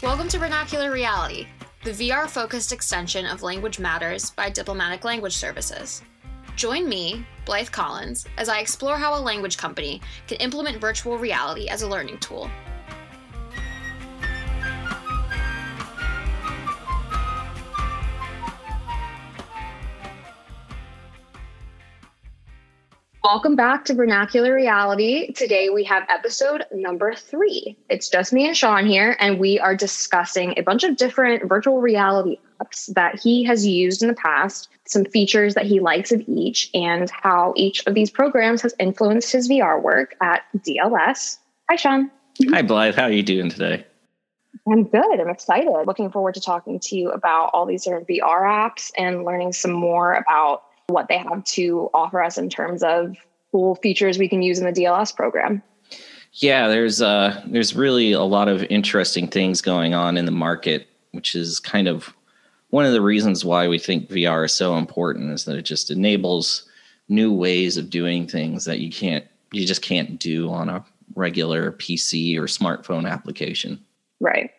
Welcome 0.00 0.28
to 0.28 0.38
Vernacular 0.38 0.92
Reality, 0.92 1.48
the 1.82 1.90
VR 1.90 2.28
focused 2.28 2.70
extension 2.70 3.26
of 3.26 3.42
Language 3.42 3.80
Matters 3.80 4.30
by 4.30 4.48
Diplomatic 4.48 5.04
Language 5.04 5.36
Services. 5.36 6.02
Join 6.54 6.88
me, 6.88 7.26
Blythe 7.44 7.72
Collins, 7.72 8.24
as 8.36 8.48
I 8.48 8.60
explore 8.60 8.96
how 8.96 9.18
a 9.18 9.20
language 9.20 9.56
company 9.56 10.00
can 10.28 10.36
implement 10.36 10.80
virtual 10.80 11.18
reality 11.18 11.66
as 11.66 11.82
a 11.82 11.88
learning 11.88 12.18
tool. 12.18 12.48
Welcome 23.30 23.56
back 23.56 23.84
to 23.84 23.94
Vernacular 23.94 24.54
Reality. 24.54 25.32
Today 25.34 25.68
we 25.68 25.84
have 25.84 26.06
episode 26.08 26.64
number 26.72 27.12
three. 27.14 27.76
It's 27.90 28.08
just 28.08 28.32
me 28.32 28.46
and 28.46 28.56
Sean 28.56 28.86
here, 28.86 29.18
and 29.20 29.38
we 29.38 29.60
are 29.60 29.76
discussing 29.76 30.54
a 30.56 30.62
bunch 30.62 30.82
of 30.82 30.96
different 30.96 31.46
virtual 31.46 31.82
reality 31.82 32.38
apps 32.58 32.90
that 32.94 33.20
he 33.20 33.44
has 33.44 33.66
used 33.66 34.00
in 34.00 34.08
the 34.08 34.14
past, 34.14 34.70
some 34.86 35.04
features 35.04 35.52
that 35.56 35.66
he 35.66 35.78
likes 35.78 36.10
of 36.10 36.22
each, 36.26 36.70
and 36.72 37.10
how 37.10 37.52
each 37.54 37.86
of 37.86 37.92
these 37.92 38.08
programs 38.08 38.62
has 38.62 38.74
influenced 38.78 39.30
his 39.30 39.46
VR 39.46 39.82
work 39.82 40.14
at 40.22 40.44
DLS. 40.56 41.36
Hi, 41.68 41.76
Sean. 41.76 42.10
Hi, 42.48 42.62
Blythe. 42.62 42.94
How 42.94 43.04
are 43.04 43.12
you 43.12 43.22
doing 43.22 43.50
today? 43.50 43.84
I'm 44.66 44.84
good. 44.84 45.20
I'm 45.20 45.28
excited. 45.28 45.70
Looking 45.86 46.10
forward 46.10 46.32
to 46.36 46.40
talking 46.40 46.80
to 46.80 46.96
you 46.96 47.10
about 47.10 47.50
all 47.52 47.66
these 47.66 47.84
different 47.84 48.08
VR 48.08 48.44
apps 48.44 48.90
and 48.96 49.24
learning 49.24 49.52
some 49.52 49.72
more 49.72 50.14
about 50.14 50.62
what 50.88 51.08
they 51.08 51.18
have 51.18 51.44
to 51.44 51.90
offer 51.92 52.22
us 52.22 52.38
in 52.38 52.48
terms 52.48 52.82
of 52.82 53.14
cool 53.52 53.74
features 53.76 54.18
we 54.18 54.28
can 54.28 54.42
use 54.42 54.58
in 54.58 54.66
the 54.66 54.72
DLS 54.72 55.14
program. 55.14 55.62
Yeah, 56.32 56.68
there's 56.68 57.00
uh, 57.00 57.42
there's 57.46 57.74
really 57.74 58.12
a 58.12 58.22
lot 58.22 58.48
of 58.48 58.62
interesting 58.64 59.28
things 59.28 59.60
going 59.62 59.94
on 59.94 60.16
in 60.16 60.24
the 60.24 60.30
market, 60.30 60.86
which 61.12 61.34
is 61.34 61.58
kind 61.58 61.88
of 61.88 62.14
one 62.70 62.84
of 62.84 62.92
the 62.92 63.00
reasons 63.00 63.44
why 63.44 63.66
we 63.66 63.78
think 63.78 64.08
VR 64.08 64.44
is 64.44 64.52
so 64.52 64.76
important 64.76 65.32
is 65.32 65.44
that 65.46 65.56
it 65.56 65.62
just 65.62 65.90
enables 65.90 66.68
new 67.08 67.32
ways 67.32 67.76
of 67.76 67.88
doing 67.88 68.26
things 68.26 68.66
that 68.66 68.80
you 68.80 68.90
can't 68.90 69.24
you 69.52 69.66
just 69.66 69.82
can't 69.82 70.20
do 70.20 70.50
on 70.50 70.68
a 70.68 70.84
regular 71.14 71.72
PC 71.72 72.36
or 72.36 72.42
smartphone 72.42 73.10
application. 73.10 73.82
Right. 74.20 74.50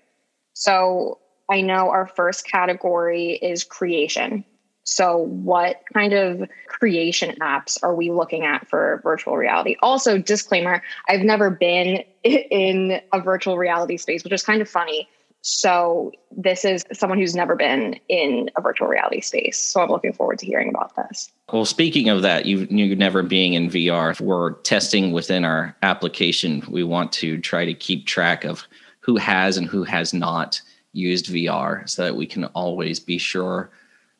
So 0.53 1.19
I 1.49 1.61
know 1.61 1.89
our 1.89 2.07
first 2.07 2.49
category 2.49 3.33
is 3.33 3.63
creation. 3.63 4.43
So, 4.89 5.17
what 5.17 5.83
kind 5.93 6.13
of 6.13 6.49
creation 6.67 7.35
apps 7.41 7.77
are 7.83 7.93
we 7.93 8.11
looking 8.11 8.43
at 8.43 8.67
for 8.67 8.99
virtual 9.03 9.37
reality? 9.37 9.75
Also, 9.83 10.17
disclaimer 10.17 10.81
I've 11.07 11.21
never 11.21 11.51
been 11.51 12.03
in 12.23 12.99
a 13.13 13.21
virtual 13.21 13.57
reality 13.57 13.97
space, 13.97 14.23
which 14.23 14.33
is 14.33 14.43
kind 14.43 14.61
of 14.61 14.69
funny. 14.69 15.07
So, 15.41 16.11
this 16.35 16.65
is 16.65 16.83
someone 16.91 17.19
who's 17.19 17.35
never 17.35 17.55
been 17.55 17.99
in 18.09 18.49
a 18.57 18.61
virtual 18.61 18.87
reality 18.87 19.21
space. 19.21 19.59
So, 19.59 19.79
I'm 19.81 19.89
looking 19.89 20.11
forward 20.11 20.39
to 20.39 20.47
hearing 20.47 20.69
about 20.69 20.95
this. 20.95 21.31
Well, 21.53 21.65
speaking 21.65 22.09
of 22.09 22.23
that, 22.23 22.47
you, 22.47 22.67
you 22.71 22.95
never 22.95 23.21
being 23.21 23.53
in 23.53 23.69
VR, 23.69 24.19
we're 24.19 24.53
testing 24.61 25.11
within 25.11 25.45
our 25.45 25.75
application. 25.83 26.63
We 26.67 26.83
want 26.83 27.11
to 27.13 27.37
try 27.39 27.63
to 27.63 27.75
keep 27.75 28.07
track 28.07 28.43
of 28.43 28.65
who 29.01 29.17
has 29.17 29.55
and 29.55 29.67
who 29.67 29.83
has 29.83 30.13
not 30.13 30.61
used 30.93 31.27
VR 31.27 31.87
so 31.87 32.03
that 32.03 32.15
we 32.15 32.25
can 32.25 32.45
always 32.45 32.99
be 32.99 33.19
sure 33.19 33.69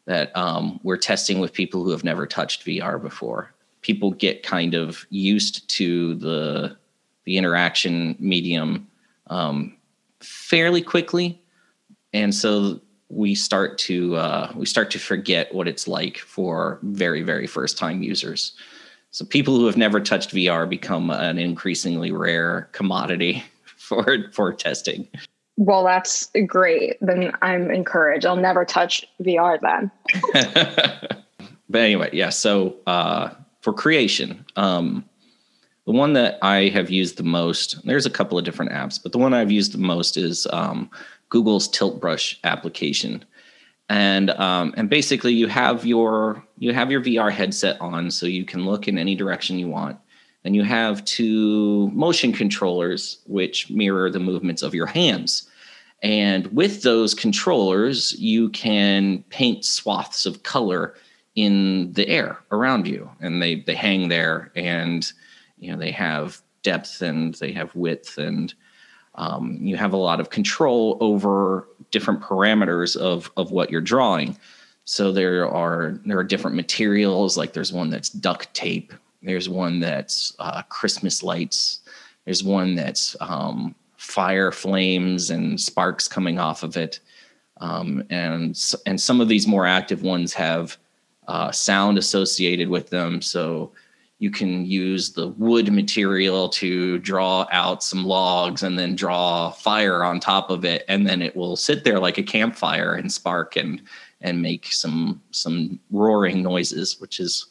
that 0.09 0.35
um, 0.35 0.79
we're 0.81 0.97
testing 0.97 1.39
with 1.39 1.53
people 1.53 1.83
who 1.83 1.91
have 1.91 2.03
never 2.03 2.25
touched 2.25 2.65
VR 2.65 2.99
before. 2.99 3.53
People 3.81 4.09
get 4.09 4.41
kind 4.41 4.73
of 4.73 5.05
used 5.11 5.69
to 5.69 6.15
the 6.15 6.75
the 7.25 7.37
interaction 7.37 8.15
medium 8.17 8.87
um, 9.27 9.77
fairly 10.19 10.81
quickly, 10.81 11.39
and 12.11 12.33
so 12.33 12.81
we 13.09 13.35
start 13.35 13.77
to 13.77 14.15
uh, 14.15 14.51
we 14.55 14.65
start 14.65 14.89
to 14.91 14.99
forget 14.99 15.53
what 15.53 15.67
it's 15.67 15.87
like 15.87 16.17
for 16.17 16.79
very 16.81 17.21
very 17.21 17.45
first 17.45 17.77
time 17.77 18.01
users. 18.01 18.53
So 19.11 19.25
people 19.25 19.57
who 19.57 19.67
have 19.67 19.77
never 19.77 19.99
touched 19.99 20.31
VR 20.31 20.67
become 20.67 21.11
an 21.11 21.37
increasingly 21.37 22.11
rare 22.11 22.67
commodity 22.71 23.43
for 23.77 24.31
for 24.31 24.53
testing. 24.53 25.07
Well, 25.59 25.83
that's 25.83 26.31
great. 26.47 26.95
Then 27.01 27.33
I'm 27.41 27.69
encouraged. 27.69 28.25
I'll 28.25 28.37
never 28.37 28.63
touch 28.63 29.05
VR 29.21 29.59
then. 29.59 29.91
but 31.69 31.81
anyway, 31.81 32.09
yeah. 32.13 32.29
So 32.29 32.77
uh, 32.87 33.31
for 33.59 33.73
creation, 33.73 34.45
um, 34.55 35.03
the 35.85 35.91
one 35.91 36.13
that 36.13 36.39
I 36.41 36.69
have 36.69 36.89
used 36.89 37.17
the 37.17 37.23
most, 37.23 37.85
there's 37.85 38.05
a 38.05 38.09
couple 38.09 38.37
of 38.37 38.45
different 38.45 38.71
apps, 38.71 39.03
but 39.03 39.11
the 39.11 39.17
one 39.17 39.33
I've 39.33 39.51
used 39.51 39.73
the 39.73 39.79
most 39.79 40.15
is 40.15 40.47
um, 40.53 40.89
Google's 41.27 41.67
Tilt 41.67 41.99
Brush 41.99 42.39
application. 42.45 43.25
And 43.89 44.29
um, 44.29 44.73
and 44.77 44.89
basically, 44.89 45.33
you 45.33 45.47
have 45.47 45.85
your 45.85 46.41
you 46.57 46.73
have 46.73 46.89
your 46.89 47.01
VR 47.01 47.31
headset 47.31 47.81
on, 47.81 48.11
so 48.11 48.27
you 48.27 48.45
can 48.45 48.65
look 48.65 48.87
in 48.87 48.97
any 48.97 49.15
direction 49.15 49.59
you 49.59 49.67
want. 49.67 49.97
And 50.45 50.55
you 50.55 50.63
have 50.63 51.03
two 51.03 51.89
motion 51.89 52.31
controllers 52.31 53.17
which 53.25 53.69
mirror 53.69 54.09
the 54.09 54.19
movements 54.19 54.61
of 54.61 54.73
your 54.73 54.85
hands. 54.85 55.48
And 56.01 56.47
with 56.47 56.83
those 56.83 57.13
controllers, 57.13 58.13
you 58.19 58.49
can 58.49 59.23
paint 59.29 59.65
swaths 59.65 60.25
of 60.25 60.43
color 60.43 60.95
in 61.35 61.91
the 61.93 62.07
air 62.07 62.37
around 62.51 62.87
you. 62.87 63.09
And 63.19 63.41
they, 63.41 63.55
they 63.55 63.75
hang 63.75 64.09
there 64.09 64.51
and 64.55 65.11
you 65.57 65.71
know 65.71 65.77
they 65.77 65.91
have 65.91 66.41
depth 66.63 67.01
and 67.01 67.33
they 67.35 67.51
have 67.51 67.75
width 67.75 68.17
and 68.17 68.53
um, 69.15 69.57
you 69.61 69.75
have 69.75 69.93
a 69.93 69.97
lot 69.97 70.19
of 70.19 70.29
control 70.29 70.97
over 71.01 71.67
different 71.91 72.21
parameters 72.21 72.95
of, 72.95 73.29
of 73.35 73.51
what 73.51 73.69
you're 73.69 73.81
drawing. 73.81 74.37
So 74.85 75.11
there 75.11 75.47
are 75.47 75.99
there 76.05 76.17
are 76.17 76.23
different 76.23 76.55
materials. 76.55 77.37
Like 77.37 77.53
there's 77.53 77.73
one 77.73 77.89
that's 77.89 78.09
duct 78.09 78.53
tape. 78.53 78.93
There's 79.21 79.49
one 79.49 79.79
that's 79.81 80.33
uh, 80.39 80.63
Christmas 80.63 81.21
lights. 81.21 81.81
There's 82.25 82.43
one 82.43 82.75
that's 82.75 83.15
um, 83.19 83.75
fire 83.99 84.49
flames 84.49 85.29
and 85.29 85.59
sparks 85.59 86.07
coming 86.07 86.39
off 86.39 86.63
of 86.63 86.77
it. 86.77 87.01
Um, 87.59 88.01
and 88.09 88.57
and 88.85 88.99
some 88.99 89.19
of 89.19 89.27
these 89.27 89.45
more 89.45 89.65
active 89.65 90.01
ones 90.01 90.33
have 90.33 90.77
uh, 91.27 91.51
sound 91.51 91.97
associated 91.97 92.69
with 92.69 92.89
them, 92.89 93.21
so 93.21 93.73
you 94.19 94.31
can 94.31 94.65
use 94.65 95.11
the 95.11 95.27
wood 95.27 95.71
material 95.71 96.47
to 96.49 96.97
draw 96.99 97.45
out 97.51 97.83
some 97.83 98.05
logs 98.05 98.63
and 98.63 98.79
then 98.79 98.95
draw 98.95 99.51
fire 99.51 100.03
on 100.05 100.21
top 100.21 100.49
of 100.49 100.63
it, 100.63 100.85
and 100.87 101.05
then 101.05 101.21
it 101.21 101.35
will 101.35 101.57
sit 101.57 101.83
there 101.83 101.99
like 101.99 102.17
a 102.17 102.23
campfire 102.23 102.93
and 102.93 103.11
spark 103.11 103.57
and 103.57 103.81
and 104.21 104.41
make 104.41 104.71
some 104.71 105.21
some 105.31 105.77
roaring 105.91 106.41
noises, 106.41 107.01
which 107.01 107.19
is 107.19 107.47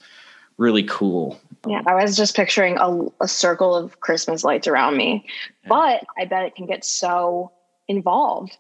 really 0.59 0.83
cool. 0.83 1.41
Yeah, 1.67 1.83
I 1.87 1.95
was 1.95 2.17
just 2.17 2.37
picturing 2.37 2.77
a, 2.79 3.07
a 3.23 3.29
circle 3.29 3.75
of 3.75 4.01
Christmas 4.01 4.45
lights 4.45 4.69
around 4.69 4.97
me, 4.97 5.27
but 5.67 6.05
I 6.19 6.25
bet 6.25 6.45
it 6.45 6.55
can 6.55 6.67
get 6.67 6.85
so 6.85 7.53
involved. 7.89 8.57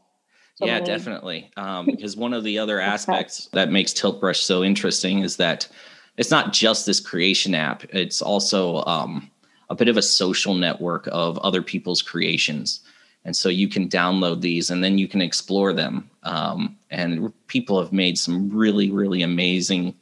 So 0.56 0.66
yeah, 0.66 0.74
many. 0.74 0.86
definitely. 0.86 1.50
Um, 1.56 1.86
because 1.86 2.16
one 2.16 2.32
of 2.32 2.42
the 2.42 2.58
other 2.58 2.80
aspects 2.94 3.48
that 3.52 3.70
makes 3.70 3.92
Tilt 3.92 4.20
Brush 4.20 4.40
so 4.40 4.64
interesting 4.64 5.20
is 5.20 5.36
that 5.36 5.68
it's 6.16 6.30
not 6.30 6.52
just 6.52 6.86
this 6.86 6.98
creation 6.98 7.54
app; 7.54 7.84
it's 7.94 8.20
also 8.22 8.84
um, 8.84 9.30
a 9.70 9.74
bit 9.74 9.88
of 9.88 9.96
a 9.96 10.02
social 10.02 10.54
network 10.54 11.08
of 11.12 11.38
other 11.38 11.62
people's 11.62 12.02
creations. 12.02 12.80
And 13.24 13.36
so 13.36 13.48
you 13.48 13.68
can 13.68 13.88
download 13.88 14.40
these 14.40 14.70
and 14.70 14.82
then 14.82 14.96
you 14.96 15.06
can 15.06 15.20
explore 15.20 15.72
them. 15.72 16.08
Um, 16.22 16.78
and 16.90 17.32
people 17.46 17.80
have 17.80 17.92
made 17.92 18.16
some 18.16 18.48
really, 18.48 18.90
really 18.90 19.22
amazing 19.22 19.94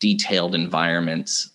detailed 0.00 0.54
environments. 0.54 1.50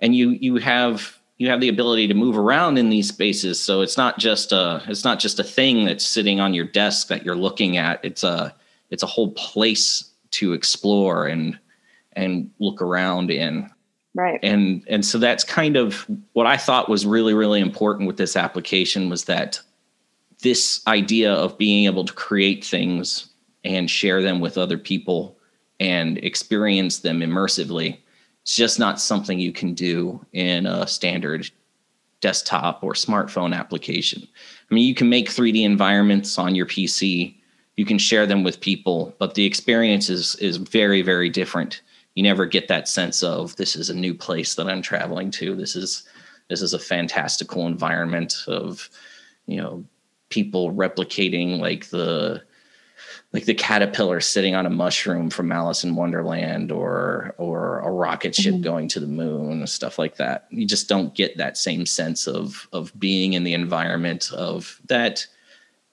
And 0.00 0.14
you 0.14 0.30
you 0.30 0.56
have 0.56 1.18
you 1.38 1.48
have 1.50 1.60
the 1.60 1.68
ability 1.68 2.06
to 2.08 2.14
move 2.14 2.38
around 2.38 2.78
in 2.78 2.90
these 2.90 3.08
spaces. 3.08 3.58
So 3.60 3.80
it's 3.80 3.96
not 3.96 4.18
just 4.18 4.52
a 4.52 4.82
it's 4.86 5.04
not 5.04 5.18
just 5.18 5.38
a 5.38 5.44
thing 5.44 5.84
that's 5.84 6.06
sitting 6.06 6.40
on 6.40 6.54
your 6.54 6.66
desk 6.66 7.08
that 7.08 7.24
you're 7.24 7.36
looking 7.36 7.76
at. 7.76 8.04
It's 8.04 8.24
a 8.24 8.54
it's 8.90 9.02
a 9.02 9.08
whole 9.08 9.32
place 9.32 10.10
to 10.32 10.52
explore 10.52 11.26
and 11.26 11.58
and 12.12 12.50
look 12.58 12.82
around 12.82 13.30
in. 13.30 13.70
Right. 14.14 14.38
And 14.42 14.84
and 14.88 15.04
so 15.04 15.18
that's 15.18 15.42
kind 15.42 15.76
of 15.76 16.06
what 16.34 16.46
i 16.46 16.56
thought 16.56 16.88
was 16.88 17.06
really 17.06 17.32
really 17.32 17.60
important 17.60 18.06
with 18.06 18.18
this 18.18 18.36
application 18.36 19.08
was 19.08 19.24
that 19.24 19.60
this 20.42 20.82
idea 20.86 21.32
of 21.32 21.56
being 21.56 21.86
able 21.86 22.04
to 22.04 22.12
create 22.12 22.64
things 22.64 23.28
and 23.64 23.88
share 23.88 24.22
them 24.22 24.40
with 24.40 24.58
other 24.58 24.76
people 24.76 25.38
and 25.82 26.18
experience 26.18 27.00
them 27.00 27.20
immersively. 27.20 27.98
It's 28.42 28.54
just 28.54 28.78
not 28.78 29.00
something 29.00 29.40
you 29.40 29.52
can 29.52 29.74
do 29.74 30.24
in 30.32 30.64
a 30.64 30.86
standard 30.86 31.50
desktop 32.20 32.84
or 32.84 32.92
smartphone 32.92 33.52
application. 33.52 34.22
I 34.70 34.74
mean, 34.74 34.86
you 34.86 34.94
can 34.94 35.08
make 35.08 35.28
3D 35.28 35.64
environments 35.64 36.38
on 36.38 36.54
your 36.54 36.66
PC, 36.66 37.34
you 37.76 37.84
can 37.84 37.98
share 37.98 38.26
them 38.26 38.44
with 38.44 38.60
people, 38.60 39.12
but 39.18 39.34
the 39.34 39.44
experience 39.44 40.08
is, 40.08 40.36
is 40.36 40.56
very, 40.56 41.02
very 41.02 41.28
different. 41.28 41.82
You 42.14 42.22
never 42.22 42.46
get 42.46 42.68
that 42.68 42.86
sense 42.86 43.24
of 43.24 43.56
this 43.56 43.74
is 43.74 43.90
a 43.90 43.94
new 43.94 44.14
place 44.14 44.54
that 44.54 44.68
I'm 44.68 44.82
traveling 44.82 45.32
to. 45.32 45.56
This 45.56 45.74
is 45.74 46.04
this 46.48 46.60
is 46.60 46.74
a 46.74 46.78
fantastical 46.78 47.66
environment 47.66 48.44
of, 48.46 48.90
you 49.46 49.56
know, 49.56 49.84
people 50.28 50.70
replicating 50.72 51.58
like 51.58 51.88
the 51.88 52.42
like 53.32 53.46
the 53.46 53.54
caterpillar 53.54 54.20
sitting 54.20 54.54
on 54.54 54.66
a 54.66 54.70
mushroom 54.70 55.30
from 55.30 55.52
Alice 55.52 55.84
in 55.84 55.94
Wonderland 55.94 56.70
or 56.70 57.34
or 57.38 57.80
a 57.80 57.90
rocket 57.90 58.34
ship 58.34 58.54
mm-hmm. 58.54 58.62
going 58.62 58.88
to 58.88 59.00
the 59.00 59.06
moon 59.06 59.52
and 59.52 59.68
stuff 59.68 59.98
like 59.98 60.16
that. 60.16 60.46
You 60.50 60.66
just 60.66 60.88
don't 60.88 61.14
get 61.14 61.38
that 61.38 61.56
same 61.56 61.86
sense 61.86 62.26
of 62.26 62.68
of 62.72 62.98
being 62.98 63.32
in 63.32 63.44
the 63.44 63.54
environment 63.54 64.30
of 64.32 64.80
that 64.86 65.26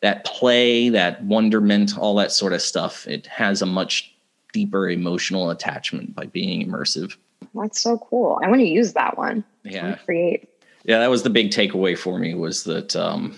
that 0.01 0.25
play, 0.25 0.89
that 0.89 1.23
wonderment, 1.23 1.97
all 1.97 2.15
that 2.15 2.31
sort 2.31 2.53
of 2.53 2.61
stuff. 2.61 3.07
It 3.07 3.25
has 3.27 3.61
a 3.61 3.65
much 3.65 4.13
deeper 4.51 4.89
emotional 4.89 5.49
attachment 5.49 6.15
by 6.15 6.25
being 6.25 6.67
immersive. 6.67 7.15
That's 7.53 7.81
so 7.81 7.97
cool. 7.97 8.39
I 8.43 8.47
want 8.47 8.61
to 8.61 8.67
use 8.67 8.93
that 8.93 9.17
one. 9.17 9.43
Yeah. 9.63 9.95
Create. 10.05 10.49
Yeah, 10.85 10.99
that 10.99 11.09
was 11.09 11.23
the 11.23 11.29
big 11.29 11.51
takeaway 11.51 11.97
for 11.97 12.17
me 12.17 12.33
was 12.33 12.63
that 12.63 12.95
um, 12.95 13.37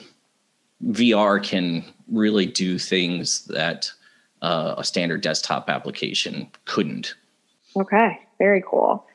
VR 0.86 1.44
can 1.44 1.84
really 2.12 2.46
do 2.46 2.78
things 2.78 3.46
that 3.46 3.92
uh, 4.42 4.76
a 4.78 4.84
standard 4.84 5.22
desktop 5.22 5.70
application 5.70 6.50
couldn't. 6.66 7.16
Okay, 7.76 8.20
very 8.38 8.64
cool. 8.68 9.06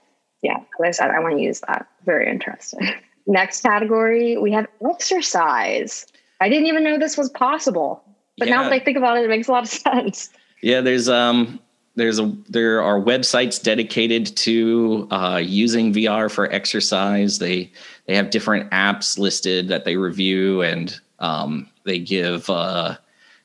Yeah, 0.43 0.59
as 0.59 0.83
I 0.85 0.91
said, 0.91 1.11
I 1.11 1.21
want 1.21 1.37
to 1.37 1.43
use 1.43 1.61
that. 1.67 1.89
Very 2.05 2.31
interesting. 2.31 2.89
Next 3.27 3.63
category, 3.63 4.37
we 4.37 4.53
have 4.53 4.67
exercise. 4.89 6.07
I 6.41 6.49
didn't 6.49 6.67
even 6.67 6.85
know 6.85 6.99
this 6.99 7.17
was 7.17 7.29
possible, 7.31 8.05
but 8.39 8.49
yeah. 8.49 8.57
now 8.57 8.63
that 8.65 8.73
I 8.73 8.79
think 8.79 8.97
about 8.97 9.17
it, 9.19 9.25
it 9.25 9.29
makes 9.29 9.49
a 9.49 9.53
lot 9.53 9.65
of 9.65 9.69
sense. 9.69 10.31
Yeah, 10.63 10.81
there's 10.81 11.09
um, 11.09 11.61
there's 11.97 12.19
a 12.19 12.33
there 12.49 12.83
are 12.83 13.01
websites 13.01 13.61
dedicated 13.61 14.37
to 14.37 15.09
uh, 15.11 15.41
using 15.43 15.93
VR 15.93 16.31
for 16.31 16.53
exercise. 16.53 17.39
They 17.39 17.73
they 18.07 18.15
have 18.15 18.31
different 18.31 18.71
apps 18.71 19.19
listed 19.19 19.69
that 19.69 19.85
they 19.85 19.97
review, 19.97 20.63
and 20.63 20.99
um, 21.19 21.69
they 21.85 21.99
give 21.99 22.49
uh, 22.51 22.97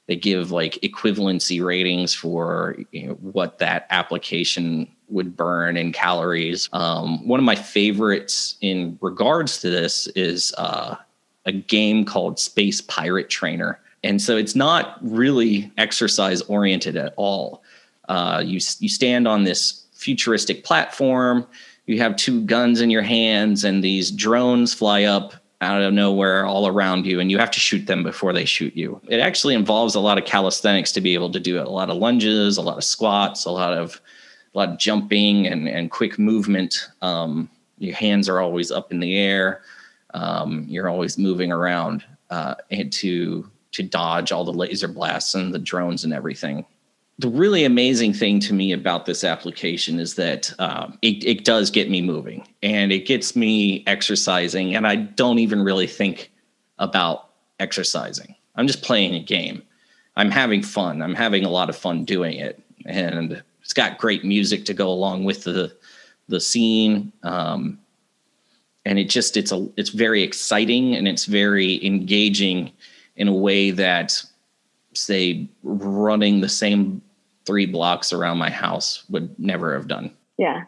they 0.08 0.16
give 0.16 0.52
like 0.52 0.74
equivalency 0.84 1.64
ratings 1.64 2.14
for 2.14 2.76
you 2.92 3.08
know, 3.08 3.14
what 3.14 3.60
that 3.60 3.88
application 3.90 4.88
would 5.08 5.36
burn 5.36 5.78
in 5.78 5.92
calories. 5.92 6.70
Um, 6.74 7.28
one 7.28 7.40
of 7.40 7.46
my 7.46 7.56
favorites 7.56 8.56
in 8.62 8.98
regards 9.02 9.60
to 9.62 9.70
this 9.70 10.08
is 10.08 10.54
uh, 10.58 10.96
a 11.46 11.52
game 11.52 12.06
called 12.06 12.40
Space 12.40 12.82
Pirate 12.82 13.30
Trainer. 13.30 13.80
And 14.04 14.22
so 14.22 14.36
it's 14.38 14.56
not 14.56 14.98
really 15.02 15.72
exercise 15.78 16.42
oriented 16.44 16.96
at 16.96 17.14
all. 17.18 17.64
Uh, 18.10 18.42
you, 18.44 18.60
you 18.80 18.90
stand 18.90 19.28
on 19.28 19.44
this 19.44 19.86
futuristic 19.94 20.64
platform, 20.64 21.46
you 21.86 22.00
have 22.00 22.16
two 22.16 22.42
guns 22.42 22.82
in 22.82 22.90
your 22.90 23.02
hands, 23.02 23.64
and 23.64 23.84
these 23.84 24.12
drones 24.12 24.74
fly 24.74 25.04
up 25.04 25.34
out 25.62 25.82
of 25.82 25.94
nowhere 25.94 26.46
all 26.46 26.68
around 26.68 27.06
you, 27.06 27.20
and 27.20 27.32
you 27.32 27.38
have 27.38 27.52
to 27.52 27.60
shoot 27.60 27.86
them 27.86 28.04
before 28.04 28.34
they 28.34 28.46
shoot 28.46 28.76
you. 28.76 29.00
It 29.08 29.20
actually 29.20 29.54
involves 29.54 29.96
a 29.96 30.00
lot 30.00 30.18
of 30.18 30.26
calisthenics 30.26 30.92
to 30.94 31.02
be 31.02 31.14
able 31.14 31.32
to 31.32 31.40
do 31.40 31.60
it 31.60 31.68
a 31.68 31.70
lot 31.70 31.90
of 31.90 31.98
lunges, 31.98 32.58
a 32.58 32.62
lot 32.62 32.78
of 32.78 32.84
squats, 32.84 33.46
a 33.46 33.52
lot 33.52 33.74
of 33.74 34.02
a 34.54 34.58
lot 34.58 34.70
of 34.70 34.78
jumping 34.78 35.48
and, 35.48 35.70
and 35.70 35.90
quick 35.92 36.20
movement. 36.20 36.90
Um, 37.02 37.50
your 37.78 37.96
hands 37.96 38.28
are 38.28 38.42
always 38.42 38.70
up 38.70 38.92
in 38.92 39.00
the 39.00 39.18
air 39.18 39.62
um, 40.14 40.66
you're 40.68 40.90
always 40.90 41.18
moving 41.18 41.52
around 41.52 42.04
uh, 42.30 42.56
and 42.70 42.92
to 42.94 43.50
to 43.72 43.84
dodge 43.84 44.34
all 44.34 44.44
the 44.44 44.52
laser 44.52 44.90
blasts 44.90 45.34
and 45.34 45.54
the 45.54 45.60
drones 45.60 46.04
and 46.04 46.14
everything. 46.14 46.66
The 47.22 47.30
really 47.30 47.66
amazing 47.66 48.14
thing 48.14 48.40
to 48.40 48.54
me 48.54 48.72
about 48.72 49.06
this 49.06 49.24
application 49.24 50.00
is 50.00 50.16
that 50.16 50.52
um, 50.58 50.98
it, 51.04 51.24
it 51.24 51.46
does 51.46 51.70
get 51.70 51.88
me 51.88 52.02
moving 52.02 52.48
and 52.64 52.92
it 52.92 53.06
gets 53.06 53.36
me 53.36 53.84
exercising, 53.86 54.76
and 54.76 54.88
I 54.88 54.96
don't 54.96 55.38
even 55.38 55.62
really 55.62 55.86
think 55.86 56.32
about 56.80 57.30
exercising. 57.60 58.34
I'm 58.56 58.66
just 58.66 58.82
playing 58.82 59.14
a 59.14 59.20
game. 59.20 59.62
I'm 60.16 60.32
having 60.32 60.64
fun. 60.64 61.04
I'm 61.04 61.14
having 61.14 61.46
a 61.46 61.50
lot 61.50 61.70
of 61.70 61.76
fun 61.76 62.06
doing 62.06 62.40
it, 62.40 62.60
and 62.88 63.44
it's 63.62 63.74
got 63.74 64.00
great 64.00 64.26
music 64.26 64.66
to 64.66 64.74
go 64.74 64.90
along 64.90 65.24
with 65.24 65.44
the 65.44 65.72
the 66.28 66.40
scene. 66.40 67.14
Um, 67.22 67.78
and 68.84 68.98
it 68.98 69.12
just 69.12 69.38
it's 69.38 69.52
a 69.52 69.70
it's 69.78 69.92
very 69.92 70.24
exciting 70.24 70.96
and 70.96 71.08
it's 71.08 71.26
very 71.26 71.86
engaging 71.86 72.72
in 73.16 73.28
a 73.28 73.34
way 73.34 73.70
that 73.70 74.24
say 74.94 75.48
running 75.62 76.42
the 76.42 76.50
same 76.50 77.02
three 77.46 77.66
blocks 77.66 78.14
around 78.14 78.38
my 78.38 78.50
house 78.50 79.04
would 79.10 79.38
never 79.40 79.74
have 79.74 79.88
done. 79.88 80.16
Yeah. 80.38 80.64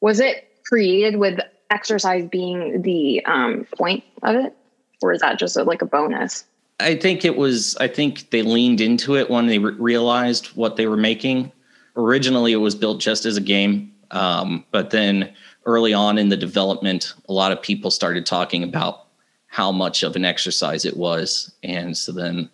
Was 0.00 0.20
it 0.20 0.48
created 0.66 1.16
with 1.16 1.38
exercise 1.70 2.26
being 2.26 2.82
the 2.82 3.24
um, 3.26 3.66
point 3.76 4.04
of 4.22 4.36
it? 4.36 4.54
Or 5.02 5.12
is 5.12 5.20
that 5.20 5.38
just 5.38 5.56
a, 5.56 5.64
like 5.64 5.82
a 5.82 5.86
bonus? 5.86 6.44
I 6.80 6.96
think 6.96 7.24
it 7.24 7.36
was 7.36 7.76
i 7.76 7.86
think 7.86 8.30
they 8.30 8.42
leaned 8.42 8.80
into 8.80 9.16
it 9.16 9.30
when 9.30 9.46
they 9.46 9.60
re- 9.60 9.74
realized 9.78 10.46
what 10.56 10.76
they 10.76 10.86
were 10.86 10.96
making. 10.96 11.52
Originally 11.96 12.52
it 12.52 12.56
was 12.56 12.74
built 12.74 13.00
just 13.00 13.26
as 13.26 13.36
a 13.36 13.40
game 13.40 13.94
um, 14.14 14.64
but 14.70 14.90
then 14.90 15.32
early 15.66 15.92
on 15.92 16.18
in 16.18 16.28
the 16.28 16.36
development, 16.36 17.12
a 17.28 17.32
lot 17.32 17.52
of 17.52 17.60
people 17.60 17.90
started 17.90 18.24
talking 18.24 18.62
about 18.62 19.06
how 19.46 19.70
much 19.70 20.02
of 20.02 20.16
an 20.16 20.24
exercise 20.24 20.84
it 20.84 20.96
was. 20.96 21.52
And 21.62 21.96
so 21.96 22.12
then 22.12 22.48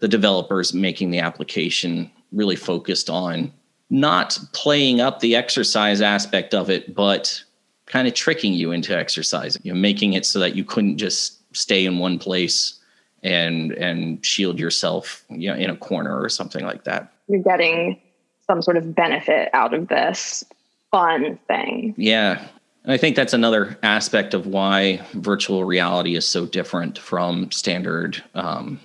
the 0.00 0.08
developers 0.08 0.74
making 0.74 1.10
the 1.10 1.20
application 1.20 2.10
really 2.34 2.56
focused 2.56 3.08
on 3.08 3.52
not 3.90 4.38
playing 4.52 5.00
up 5.00 5.20
the 5.20 5.36
exercise 5.36 6.00
aspect 6.00 6.54
of 6.54 6.70
it, 6.70 6.94
but 6.94 7.42
kind 7.86 8.08
of 8.08 8.14
tricking 8.14 8.52
you 8.52 8.72
into 8.72 8.96
exercising, 8.96 9.62
you 9.64 9.72
know, 9.72 9.78
making 9.78 10.14
it 10.14 10.26
so 10.26 10.38
that 10.38 10.56
you 10.56 10.64
couldn't 10.64 10.98
just 10.98 11.38
stay 11.56 11.84
in 11.84 11.98
one 11.98 12.18
place 12.18 12.80
and 13.22 13.72
and 13.72 14.24
shield 14.24 14.58
yourself, 14.58 15.24
you 15.30 15.50
know, 15.50 15.56
in 15.56 15.70
a 15.70 15.76
corner 15.76 16.20
or 16.20 16.28
something 16.28 16.64
like 16.64 16.84
that. 16.84 17.12
You're 17.28 17.42
getting 17.42 18.00
some 18.46 18.62
sort 18.62 18.76
of 18.76 18.94
benefit 18.94 19.48
out 19.52 19.72
of 19.72 19.88
this 19.88 20.44
fun 20.90 21.38
thing. 21.48 21.94
Yeah. 21.96 22.46
And 22.84 22.92
I 22.92 22.98
think 22.98 23.16
that's 23.16 23.32
another 23.32 23.78
aspect 23.82 24.34
of 24.34 24.46
why 24.46 25.00
virtual 25.14 25.64
reality 25.64 26.16
is 26.16 26.28
so 26.28 26.44
different 26.44 26.98
from 26.98 27.50
standard 27.50 28.22
um, 28.34 28.78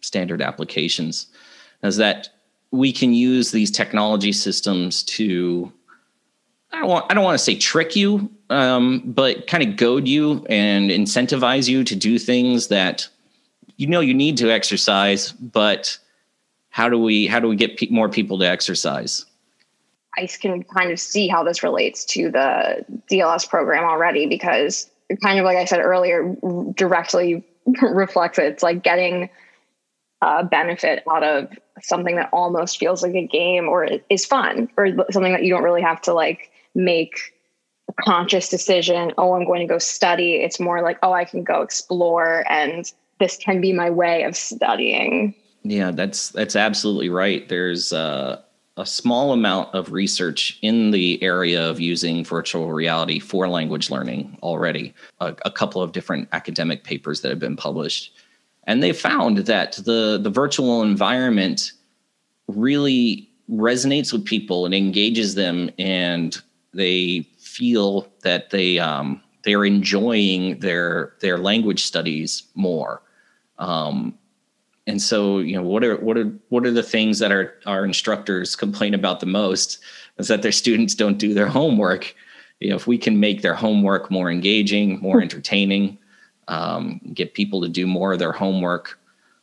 standard 0.00 0.40
applications, 0.40 1.26
is 1.82 1.96
that 1.98 2.28
we 2.74 2.92
can 2.92 3.14
use 3.14 3.52
these 3.52 3.70
technology 3.70 4.32
systems 4.32 5.02
to 5.04 5.72
I 6.72 6.80
don't 6.80 6.88
want 6.88 7.06
I 7.08 7.14
don't 7.14 7.24
want 7.24 7.38
to 7.38 7.44
say 7.44 7.54
trick 7.54 7.94
you, 7.94 8.30
um, 8.50 9.02
but 9.06 9.46
kind 9.46 9.62
of 9.62 9.76
goad 9.76 10.08
you 10.08 10.44
and 10.48 10.90
incentivize 10.90 11.68
you 11.68 11.84
to 11.84 11.94
do 11.94 12.18
things 12.18 12.68
that 12.68 13.08
you 13.76 13.86
know 13.86 14.00
you 14.00 14.12
need 14.12 14.36
to 14.38 14.50
exercise, 14.50 15.30
but 15.32 15.96
how 16.70 16.88
do 16.88 16.98
we 16.98 17.28
how 17.28 17.38
do 17.38 17.48
we 17.48 17.54
get 17.54 17.76
pe- 17.76 17.88
more 17.90 18.08
people 18.08 18.38
to 18.40 18.46
exercise? 18.46 19.24
I 20.18 20.26
can 20.26 20.64
kind 20.64 20.90
of 20.90 20.98
see 20.98 21.28
how 21.28 21.44
this 21.44 21.62
relates 21.62 22.04
to 22.06 22.30
the 22.30 22.84
DLS 23.10 23.48
program 23.48 23.84
already 23.84 24.26
because 24.26 24.90
kind 25.22 25.38
of 25.38 25.44
like 25.44 25.56
I 25.56 25.64
said 25.64 25.80
earlier, 25.80 26.34
directly 26.74 27.44
reflects 27.82 28.38
it. 28.38 28.46
It's 28.46 28.62
like 28.64 28.82
getting 28.82 29.30
a 30.22 30.42
benefit 30.42 31.04
out 31.08 31.22
of 31.22 31.50
something 31.86 32.16
that 32.16 32.28
almost 32.32 32.78
feels 32.78 33.02
like 33.02 33.14
a 33.14 33.26
game 33.26 33.68
or 33.68 33.88
is 34.10 34.24
fun 34.24 34.68
or 34.76 34.88
something 35.10 35.32
that 35.32 35.44
you 35.44 35.50
don't 35.50 35.62
really 35.62 35.82
have 35.82 36.00
to 36.02 36.14
like 36.14 36.50
make 36.74 37.34
a 37.88 38.02
conscious 38.02 38.48
decision. 38.48 39.12
Oh, 39.18 39.34
I'm 39.34 39.46
going 39.46 39.60
to 39.60 39.72
go 39.72 39.78
study. 39.78 40.36
It's 40.36 40.58
more 40.58 40.82
like, 40.82 40.98
oh, 41.02 41.12
I 41.12 41.24
can 41.24 41.44
go 41.44 41.62
explore 41.62 42.44
and 42.50 42.90
this 43.20 43.36
can 43.36 43.60
be 43.60 43.72
my 43.72 43.90
way 43.90 44.24
of 44.24 44.36
studying. 44.36 45.34
Yeah, 45.62 45.92
that's 45.92 46.30
that's 46.30 46.56
absolutely 46.56 47.08
right. 47.08 47.48
There's 47.48 47.92
uh 47.92 48.42
a 48.76 48.84
small 48.84 49.32
amount 49.32 49.72
of 49.74 49.92
research 49.92 50.58
in 50.62 50.90
the 50.90 51.22
area 51.22 51.70
of 51.70 51.80
using 51.80 52.24
virtual 52.24 52.72
reality 52.72 53.20
for 53.20 53.48
language 53.48 53.88
learning 53.88 54.36
already, 54.42 54.92
a, 55.20 55.34
a, 55.44 55.50
couple 55.50 55.80
of 55.80 55.92
different 55.92 56.28
academic 56.32 56.82
papers 56.82 57.20
that 57.20 57.28
have 57.28 57.38
been 57.38 57.54
published. 57.56 58.12
And 58.66 58.82
they 58.82 58.92
found 58.92 59.38
that 59.38 59.72
the, 59.72 60.18
the 60.20 60.30
virtual 60.30 60.82
environment 60.82 61.72
really 62.48 63.30
resonates 63.50 64.12
with 64.12 64.24
people 64.24 64.64
and 64.64 64.74
engages 64.74 65.34
them, 65.34 65.70
and 65.78 66.36
they 66.72 67.28
feel 67.38 68.08
that 68.22 68.50
they 68.50 68.78
um, 68.78 69.22
they 69.44 69.54
are 69.54 69.66
enjoying 69.66 70.58
their 70.60 71.14
their 71.20 71.38
language 71.38 71.84
studies 71.84 72.44
more. 72.54 73.02
Um, 73.58 74.18
and 74.86 75.00
so 75.00 75.38
you 75.38 75.56
know 75.56 75.62
what 75.62 75.84
are 75.84 75.96
what 75.96 76.16
are 76.16 76.32
what 76.48 76.66
are 76.66 76.70
the 76.70 76.82
things 76.82 77.18
that 77.18 77.32
our 77.32 77.54
our 77.66 77.84
instructors 77.84 78.56
complain 78.56 78.94
about 78.94 79.20
the 79.20 79.26
most 79.26 79.78
is 80.18 80.28
that 80.28 80.42
their 80.42 80.52
students 80.52 80.94
don't 80.94 81.18
do 81.18 81.32
their 81.32 81.48
homework 81.48 82.14
you 82.60 82.70
know 82.70 82.76
if 82.76 82.86
we 82.86 82.98
can 82.98 83.18
make 83.18 83.42
their 83.42 83.54
homework 83.54 84.10
more 84.10 84.30
engaging 84.30 85.00
more 85.00 85.22
entertaining 85.22 85.98
um, 86.48 87.00
get 87.12 87.34
people 87.34 87.60
to 87.62 87.68
do 87.68 87.86
more 87.86 88.12
of 88.12 88.18
their 88.18 88.32
homework 88.32 88.98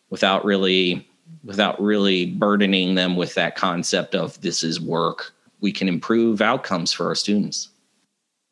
without 0.10 0.44
really 0.46 1.08
without 1.44 1.82
really 1.82 2.26
burdening 2.26 2.96
them 2.96 3.16
with 3.16 3.34
that 3.36 3.56
concept 3.56 4.14
of 4.14 4.40
this 4.42 4.64
is 4.64 4.80
work 4.80 5.34
we 5.62 5.72
can 5.72 5.88
improve 5.88 6.42
outcomes 6.42 6.92
for 6.92 7.08
our 7.08 7.16
students 7.16 7.70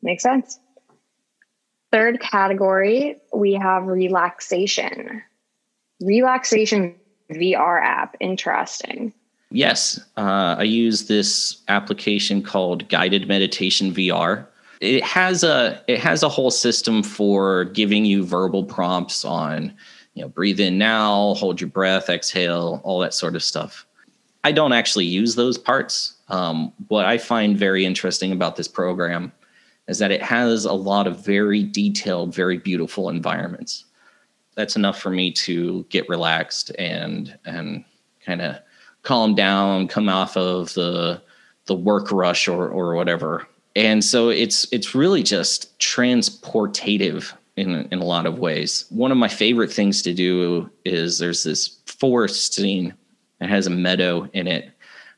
makes 0.02 0.22
sense 0.22 0.58
third 1.92 2.20
category 2.20 3.16
we 3.34 3.52
have 3.52 3.86
relaxation 3.86 5.22
relaxation 6.00 6.94
VR 7.32 7.80
app. 7.82 8.16
Interesting. 8.20 9.12
Yes, 9.50 9.98
uh, 10.16 10.56
I 10.58 10.62
use 10.62 11.08
this 11.08 11.62
application 11.68 12.42
called 12.42 12.88
Guided 12.88 13.26
Meditation 13.26 13.92
VR. 13.92 14.46
It 14.80 15.04
has 15.04 15.44
a 15.44 15.82
it 15.88 15.98
has 16.00 16.22
a 16.22 16.28
whole 16.28 16.50
system 16.50 17.02
for 17.02 17.64
giving 17.66 18.04
you 18.04 18.24
verbal 18.24 18.64
prompts 18.64 19.24
on, 19.24 19.74
you 20.14 20.22
know, 20.22 20.28
breathe 20.28 20.58
in 20.60 20.78
now, 20.78 21.34
hold 21.34 21.60
your 21.60 21.68
breath, 21.68 22.08
exhale, 22.08 22.80
all 22.82 22.98
that 23.00 23.14
sort 23.14 23.36
of 23.36 23.42
stuff. 23.42 23.86
I 24.42 24.52
don't 24.52 24.72
actually 24.72 25.04
use 25.04 25.34
those 25.34 25.58
parts. 25.58 26.16
Um, 26.28 26.72
what 26.88 27.04
I 27.04 27.18
find 27.18 27.58
very 27.58 27.84
interesting 27.84 28.32
about 28.32 28.56
this 28.56 28.68
program 28.68 29.32
is 29.86 29.98
that 29.98 30.12
it 30.12 30.22
has 30.22 30.64
a 30.64 30.72
lot 30.72 31.06
of 31.06 31.24
very 31.24 31.62
detailed, 31.62 32.34
very 32.34 32.56
beautiful 32.56 33.10
environments. 33.10 33.84
That's 34.54 34.76
enough 34.76 35.00
for 35.00 35.10
me 35.10 35.32
to 35.32 35.84
get 35.90 36.08
relaxed 36.08 36.70
and 36.78 37.38
and 37.44 37.84
kind 38.24 38.40
of 38.40 38.56
calm 39.02 39.34
down, 39.34 39.88
come 39.88 40.08
off 40.08 40.36
of 40.36 40.72
the 40.74 41.20
the 41.66 41.74
work 41.74 42.10
rush 42.10 42.48
or 42.48 42.68
or 42.68 42.94
whatever. 42.94 43.46
And 43.76 44.04
so 44.04 44.28
it's 44.28 44.66
it's 44.72 44.94
really 44.94 45.22
just 45.22 45.78
transportative 45.78 47.32
in 47.56 47.88
in 47.90 48.00
a 48.00 48.04
lot 48.04 48.26
of 48.26 48.38
ways. 48.38 48.84
One 48.90 49.12
of 49.12 49.18
my 49.18 49.28
favorite 49.28 49.72
things 49.72 50.02
to 50.02 50.14
do 50.14 50.70
is 50.84 51.18
there's 51.18 51.44
this 51.44 51.78
forest 51.86 52.54
scene 52.54 52.94
that 53.38 53.48
has 53.48 53.66
a 53.66 53.70
meadow 53.70 54.28
in 54.32 54.46
it. 54.46 54.70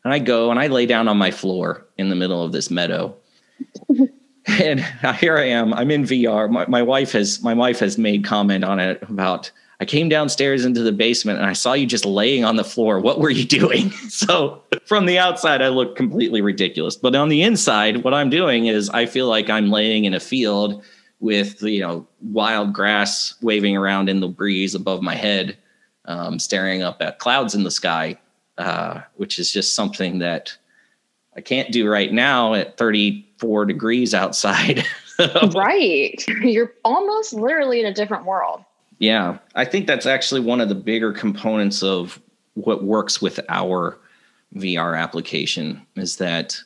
And 0.04 0.12
I 0.12 0.18
go 0.18 0.50
and 0.50 0.58
I 0.58 0.66
lay 0.66 0.86
down 0.86 1.08
on 1.08 1.16
my 1.16 1.30
floor 1.30 1.86
in 1.96 2.08
the 2.08 2.16
middle 2.16 2.42
of 2.42 2.52
this 2.52 2.70
meadow. 2.70 3.14
and 4.46 4.80
here 5.20 5.36
I 5.36 5.44
am. 5.44 5.72
I'm 5.74 5.90
in 5.90 6.04
VR. 6.04 6.50
My, 6.50 6.66
my 6.66 6.82
wife 6.82 7.12
has 7.12 7.42
my 7.42 7.54
wife 7.54 7.78
has 7.80 7.98
made 7.98 8.24
comment 8.24 8.64
on 8.64 8.80
it 8.80 9.02
about 9.08 9.50
I 9.82 9.84
came 9.84 10.08
downstairs 10.08 10.64
into 10.64 10.84
the 10.84 10.92
basement 10.92 11.40
and 11.40 11.48
I 11.48 11.54
saw 11.54 11.72
you 11.72 11.86
just 11.86 12.04
laying 12.04 12.44
on 12.44 12.54
the 12.54 12.62
floor. 12.62 13.00
What 13.00 13.18
were 13.18 13.30
you 13.30 13.44
doing? 13.44 13.90
so 14.08 14.62
from 14.86 15.06
the 15.06 15.18
outside, 15.18 15.60
I 15.60 15.70
look 15.70 15.96
completely 15.96 16.40
ridiculous. 16.40 16.94
But 16.94 17.16
on 17.16 17.30
the 17.30 17.42
inside, 17.42 18.04
what 18.04 18.14
I'm 18.14 18.30
doing 18.30 18.66
is 18.66 18.88
I 18.90 19.06
feel 19.06 19.26
like 19.26 19.50
I'm 19.50 19.70
laying 19.70 20.04
in 20.04 20.14
a 20.14 20.20
field 20.20 20.84
with 21.18 21.64
you 21.64 21.80
know 21.80 22.06
wild 22.20 22.72
grass 22.72 23.34
waving 23.42 23.76
around 23.76 24.08
in 24.08 24.20
the 24.20 24.28
breeze 24.28 24.76
above 24.76 25.02
my 25.02 25.16
head, 25.16 25.58
um, 26.04 26.38
staring 26.38 26.84
up 26.84 27.02
at 27.02 27.18
clouds 27.18 27.56
in 27.56 27.64
the 27.64 27.70
sky, 27.72 28.16
uh, 28.58 29.00
which 29.16 29.40
is 29.40 29.52
just 29.52 29.74
something 29.74 30.20
that 30.20 30.56
I 31.36 31.40
can't 31.40 31.72
do 31.72 31.90
right 31.90 32.12
now 32.12 32.54
at 32.54 32.76
34 32.76 33.64
degrees 33.64 34.14
outside. 34.14 34.86
right, 35.56 36.24
you're 36.40 36.72
almost 36.84 37.32
literally 37.32 37.80
in 37.80 37.86
a 37.86 37.92
different 37.92 38.26
world. 38.26 38.64
Yeah, 39.02 39.38
I 39.56 39.64
think 39.64 39.88
that's 39.88 40.06
actually 40.06 40.42
one 40.42 40.60
of 40.60 40.68
the 40.68 40.76
bigger 40.76 41.12
components 41.12 41.82
of 41.82 42.22
what 42.54 42.84
works 42.84 43.20
with 43.20 43.40
our 43.48 43.98
VR 44.54 44.96
application 44.96 45.84
is 45.96 46.18
that 46.18 46.56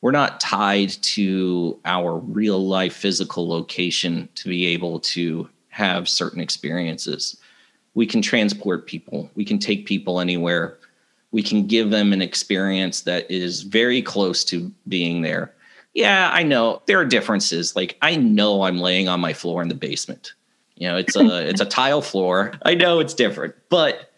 we're 0.00 0.10
not 0.10 0.40
tied 0.40 0.90
to 0.90 1.78
our 1.84 2.18
real 2.18 2.66
life 2.66 2.92
physical 2.92 3.48
location 3.48 4.28
to 4.34 4.48
be 4.48 4.66
able 4.66 4.98
to 4.98 5.48
have 5.68 6.08
certain 6.08 6.40
experiences. 6.40 7.36
We 7.94 8.04
can 8.04 8.20
transport 8.20 8.88
people, 8.88 9.30
we 9.36 9.44
can 9.44 9.60
take 9.60 9.86
people 9.86 10.18
anywhere, 10.18 10.78
we 11.30 11.40
can 11.40 11.68
give 11.68 11.90
them 11.90 12.12
an 12.12 12.20
experience 12.20 13.02
that 13.02 13.30
is 13.30 13.62
very 13.62 14.02
close 14.02 14.42
to 14.46 14.72
being 14.88 15.22
there. 15.22 15.54
Yeah, 15.94 16.30
I 16.32 16.42
know 16.42 16.82
there 16.86 16.98
are 16.98 17.04
differences. 17.04 17.76
Like, 17.76 17.96
I 18.02 18.16
know 18.16 18.62
I'm 18.62 18.78
laying 18.78 19.06
on 19.06 19.20
my 19.20 19.32
floor 19.32 19.62
in 19.62 19.68
the 19.68 19.76
basement. 19.76 20.32
You 20.76 20.88
know, 20.88 20.96
it's 20.96 21.16
a 21.16 21.48
it's 21.48 21.60
a 21.60 21.66
tile 21.66 22.02
floor. 22.02 22.52
I 22.64 22.74
know 22.74 23.00
it's 23.00 23.14
different, 23.14 23.54
but 23.68 24.12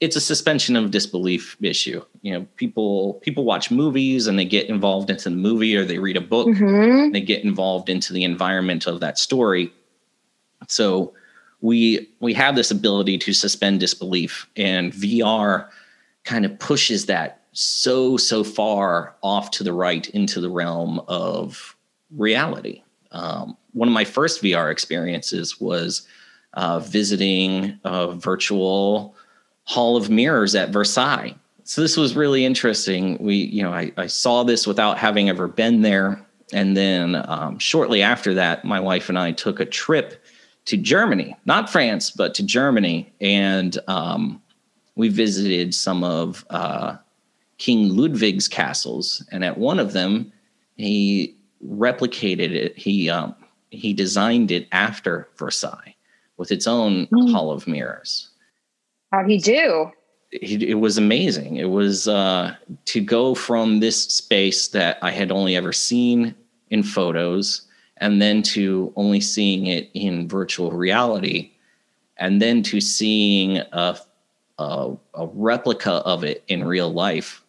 it's 0.00 0.16
a 0.16 0.20
suspension 0.20 0.74
of 0.74 0.90
disbelief 0.90 1.56
issue. 1.62 2.04
You 2.22 2.32
know, 2.32 2.46
people 2.56 3.14
people 3.22 3.44
watch 3.44 3.70
movies 3.70 4.26
and 4.26 4.36
they 4.36 4.44
get 4.44 4.68
involved 4.68 5.10
into 5.10 5.30
the 5.30 5.36
movie 5.36 5.76
or 5.76 5.84
they 5.84 5.98
read 5.98 6.16
a 6.16 6.20
book, 6.20 6.48
mm-hmm. 6.48 7.12
they 7.12 7.20
get 7.20 7.44
involved 7.44 7.88
into 7.88 8.12
the 8.12 8.24
environment 8.24 8.88
of 8.88 8.98
that 8.98 9.16
story. 9.16 9.72
So 10.66 11.14
we 11.60 12.10
we 12.18 12.34
have 12.34 12.56
this 12.56 12.72
ability 12.72 13.16
to 13.18 13.32
suspend 13.32 13.78
disbelief 13.78 14.48
and 14.56 14.92
VR 14.92 15.68
kind 16.24 16.44
of 16.44 16.58
pushes 16.58 17.06
that 17.06 17.42
so 17.52 18.16
so 18.16 18.42
far 18.42 19.14
off 19.22 19.52
to 19.52 19.62
the 19.62 19.72
right 19.72 20.08
into 20.10 20.40
the 20.40 20.50
realm 20.50 21.00
of 21.06 21.76
reality. 22.10 22.82
Um, 23.12 23.56
one 23.72 23.88
of 23.88 23.94
my 23.94 24.04
first 24.04 24.42
VR 24.42 24.70
experiences 24.70 25.60
was 25.60 26.06
uh, 26.54 26.80
visiting 26.80 27.78
a 27.84 28.14
virtual 28.14 29.14
Hall 29.64 29.96
of 29.96 30.10
Mirrors 30.10 30.54
at 30.54 30.70
Versailles. 30.70 31.34
So 31.64 31.80
this 31.80 31.96
was 31.96 32.16
really 32.16 32.44
interesting. 32.44 33.16
We, 33.18 33.36
you 33.36 33.62
know, 33.62 33.72
I, 33.72 33.92
I 33.96 34.06
saw 34.06 34.42
this 34.42 34.66
without 34.66 34.98
having 34.98 35.28
ever 35.28 35.48
been 35.48 35.82
there. 35.82 36.24
And 36.52 36.76
then 36.76 37.16
um, 37.28 37.58
shortly 37.58 38.02
after 38.02 38.34
that, 38.34 38.64
my 38.64 38.80
wife 38.80 39.08
and 39.08 39.18
I 39.18 39.32
took 39.32 39.60
a 39.60 39.64
trip 39.64 40.22
to 40.66 40.76
Germany, 40.76 41.36
not 41.46 41.70
France, 41.70 42.10
but 42.10 42.34
to 42.34 42.42
Germany. 42.42 43.10
And 43.20 43.78
um, 43.88 44.42
we 44.96 45.08
visited 45.08 45.74
some 45.74 46.04
of 46.04 46.44
uh, 46.50 46.96
King 47.58 47.96
Ludwig's 47.96 48.48
castles. 48.48 49.24
And 49.32 49.44
at 49.44 49.56
one 49.56 49.78
of 49.78 49.92
them, 49.92 50.32
he 50.76 51.36
replicated 51.66 52.50
it. 52.50 52.76
He 52.76 53.08
um, 53.08 53.34
he 53.72 53.92
designed 53.94 54.50
it 54.50 54.68
after 54.70 55.28
Versailles 55.36 55.96
with 56.36 56.52
its 56.52 56.66
own 56.66 57.06
mm. 57.06 57.32
Hall 57.32 57.50
of 57.50 57.66
Mirrors. 57.66 58.28
How'd 59.12 59.28
he 59.28 59.38
do? 59.38 59.90
It, 60.30 60.62
it 60.62 60.74
was 60.74 60.98
amazing. 60.98 61.56
It 61.56 61.70
was 61.70 62.06
uh, 62.06 62.54
to 62.86 63.00
go 63.00 63.34
from 63.34 63.80
this 63.80 64.02
space 64.02 64.68
that 64.68 64.98
I 65.02 65.10
had 65.10 65.30
only 65.30 65.56
ever 65.56 65.72
seen 65.72 66.34
in 66.70 66.82
photos, 66.82 67.62
and 67.98 68.20
then 68.20 68.42
to 68.42 68.92
only 68.96 69.20
seeing 69.20 69.66
it 69.66 69.90
in 69.94 70.28
virtual 70.28 70.72
reality, 70.72 71.52
and 72.16 72.40
then 72.40 72.62
to 72.64 72.80
seeing 72.80 73.58
a, 73.58 73.98
a, 74.58 74.96
a 75.14 75.26
replica 75.34 75.92
of 75.92 76.24
it 76.24 76.44
in 76.48 76.64
real 76.64 76.92
life. 76.92 77.42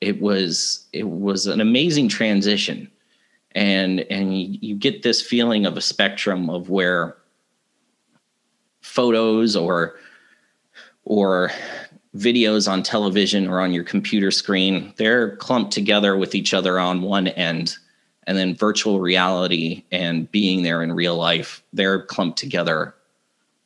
It 0.00 0.20
was 0.20 0.86
it 0.92 1.08
was 1.08 1.46
an 1.46 1.60
amazing 1.60 2.08
transition 2.08 2.90
and 3.52 4.00
and 4.10 4.36
you, 4.36 4.74
get 4.76 5.02
this 5.02 5.22
feeling 5.22 5.66
of 5.66 5.76
a 5.76 5.80
spectrum 5.80 6.50
of 6.50 6.70
where 6.70 7.16
photos 8.80 9.56
or 9.56 9.96
or 11.04 11.50
videos 12.16 12.70
on 12.70 12.82
television 12.82 13.48
or 13.48 13.60
on 13.60 13.72
your 13.72 13.84
computer 13.84 14.30
screen 14.30 14.92
they're 14.96 15.36
clumped 15.36 15.72
together 15.72 16.16
with 16.16 16.34
each 16.34 16.54
other 16.54 16.78
on 16.78 17.02
one 17.02 17.28
end 17.28 17.76
and 18.26 18.36
then 18.36 18.54
virtual 18.54 19.00
reality 19.00 19.84
and 19.92 20.30
being 20.30 20.62
there 20.62 20.82
in 20.82 20.92
real 20.92 21.16
life 21.16 21.62
they're 21.72 22.02
clumped 22.02 22.38
together 22.38 22.94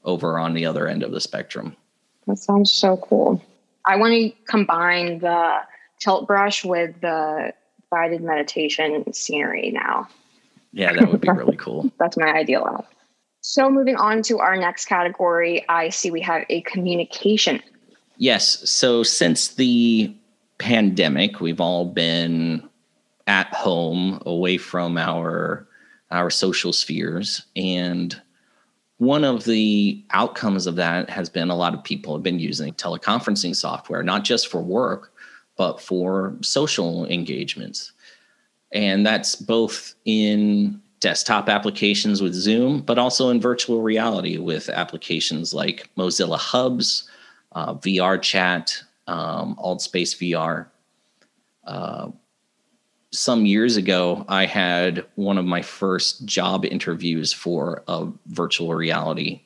over 0.05 0.39
on 0.39 0.55
the 0.55 0.67
other 0.67 0.89
end 0.89 1.03
of 1.03 1.13
the 1.13 1.21
spectrum. 1.21 1.77
That 2.27 2.39
sounds 2.39 2.73
so 2.73 2.97
cool. 2.97 3.43
I 3.85 3.97
want 3.97 4.13
to 4.13 4.31
combine 4.47 5.19
the 5.19 5.59
tilt 5.99 6.27
brush 6.27 6.65
with 6.65 7.01
the 7.01 7.53
guided 7.93 8.23
meditation 8.23 9.13
scenery 9.13 9.71
now. 9.71 10.09
Yeah, 10.73 10.95
that 10.95 11.13
would 11.13 11.21
be 11.21 11.29
really 11.35 11.57
cool. 11.57 11.93
That's 11.99 12.17
my 12.17 12.33
ideal. 12.33 12.87
So, 13.43 13.71
moving 13.71 13.97
on 13.97 14.23
to 14.23 14.39
our 14.39 14.57
next 14.57 14.87
category, 14.87 15.65
I 15.69 15.91
see 15.91 16.11
we 16.11 16.23
have 16.23 16.45
a 16.49 16.63
communication. 16.63 17.63
Yes. 18.17 18.71
So, 18.71 19.03
since 19.03 19.55
the 19.55 20.15
pandemic, 20.59 21.41
we've 21.41 21.61
all 21.61 21.87
been 21.87 22.67
at 23.27 23.53
home 23.55 24.21
away 24.27 24.59
from 24.59 24.97
our 24.97 25.67
our 26.11 26.29
social 26.29 26.73
spheres 26.73 27.43
and 27.57 28.21
one 28.99 29.25
of 29.25 29.45
the 29.45 30.05
outcomes 30.11 30.67
of 30.67 30.77
that 30.77 31.09
has 31.09 31.29
been 31.31 31.49
a 31.49 31.57
lot 31.57 31.73
of 31.73 31.83
people 31.83 32.15
have 32.15 32.23
been 32.23 32.39
using 32.39 32.75
teleconferencing 32.75 33.55
software 33.55 34.03
not 34.03 34.25
just 34.25 34.49
for 34.49 34.61
work 34.61 35.13
but 35.57 35.81
for 35.81 36.37
social 36.41 37.07
engagements. 37.07 37.93
And 38.73 39.07
that's 39.07 39.37
both 39.37 39.95
in 40.05 40.81
desktop 41.01 41.49
applications 41.49 42.23
with 42.23 42.33
Zoom, 42.33 42.81
but 42.81 42.99
also 42.99 43.29
in 43.29 43.41
virtual 43.41 43.83
reality 43.83 44.39
with 44.39 44.69
applications 44.69 45.53
like 45.53 45.91
Mozilla 45.97 46.39
Hubs, 46.39 47.09
uh, 47.53 47.75
VR 47.75 48.23
Chat, 48.23 48.83
um, 49.09 49.57
AltSpace 49.57 50.17
VR. 50.17 50.67
Uh, 51.65 52.11
some 53.13 53.45
years 53.45 53.77
ago, 53.77 54.25
I 54.29 54.47
had 54.47 55.05
one 55.17 55.37
of 55.37 55.45
my 55.45 55.61
first 55.61 56.25
job 56.25 56.65
interviews 56.65 57.33
for 57.33 57.83
a 57.89 58.09
virtual 58.27 58.75
reality 58.75 59.43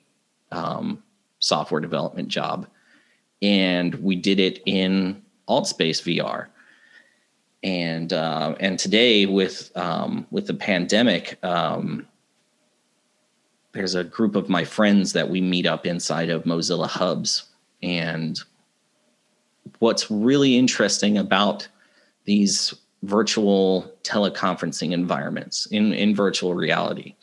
um, 0.53 1.03
software 1.41 1.81
development 1.81 2.29
job. 2.29 2.67
And 3.43 3.95
we 3.97 4.15
did 4.17 4.41
it 4.41 4.63
in 4.67 5.23
AltSpace 5.49 6.03
VR. 6.03 6.47
And 7.63 8.13
uh, 8.13 8.55
and 8.61 8.79
today 8.79 9.27
with 9.27 9.77
um, 9.77 10.27
with 10.31 10.47
the 10.47 10.55
pandemic, 10.55 11.43
um, 11.45 12.07
there's 13.73 13.95
a 13.95 14.05
group 14.05 14.37
of 14.37 14.49
my 14.49 14.65
friends 14.65 15.13
that 15.15 15.29
we 15.29 15.41
meet 15.41 15.67
up 15.67 15.87
inside 15.87 16.31
of 16.31 16.45
Mozilla 16.45 16.87
Hubs, 16.87 17.45
and 17.83 18.39
what's 19.79 20.11
really 20.11 20.57
interesting 20.57 21.19
about 21.19 21.67
these 22.25 22.75
virtual 23.03 23.91
teleconferencing 24.03 24.93
environments 24.93 25.67
in, 25.67 25.93
in 25.93 26.15
virtual 26.15 26.55
reality 26.55 27.15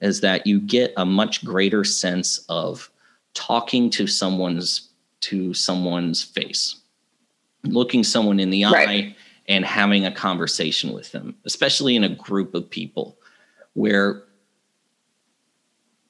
is 0.00 0.20
that 0.20 0.46
you 0.46 0.60
get 0.60 0.92
a 0.96 1.04
much 1.04 1.44
greater 1.44 1.84
sense 1.84 2.44
of 2.48 2.90
talking 3.34 3.90
to 3.90 4.06
someone's 4.06 4.88
to 5.20 5.52
someone's 5.52 6.22
face 6.22 6.79
looking 7.64 8.04
someone 8.04 8.40
in 8.40 8.50
the 8.50 8.64
right. 8.64 8.88
eye 8.88 9.16
and 9.48 9.64
having 9.64 10.06
a 10.06 10.12
conversation 10.12 10.92
with 10.92 11.12
them 11.12 11.34
especially 11.44 11.96
in 11.96 12.04
a 12.04 12.08
group 12.08 12.54
of 12.54 12.68
people 12.68 13.18
where 13.74 14.24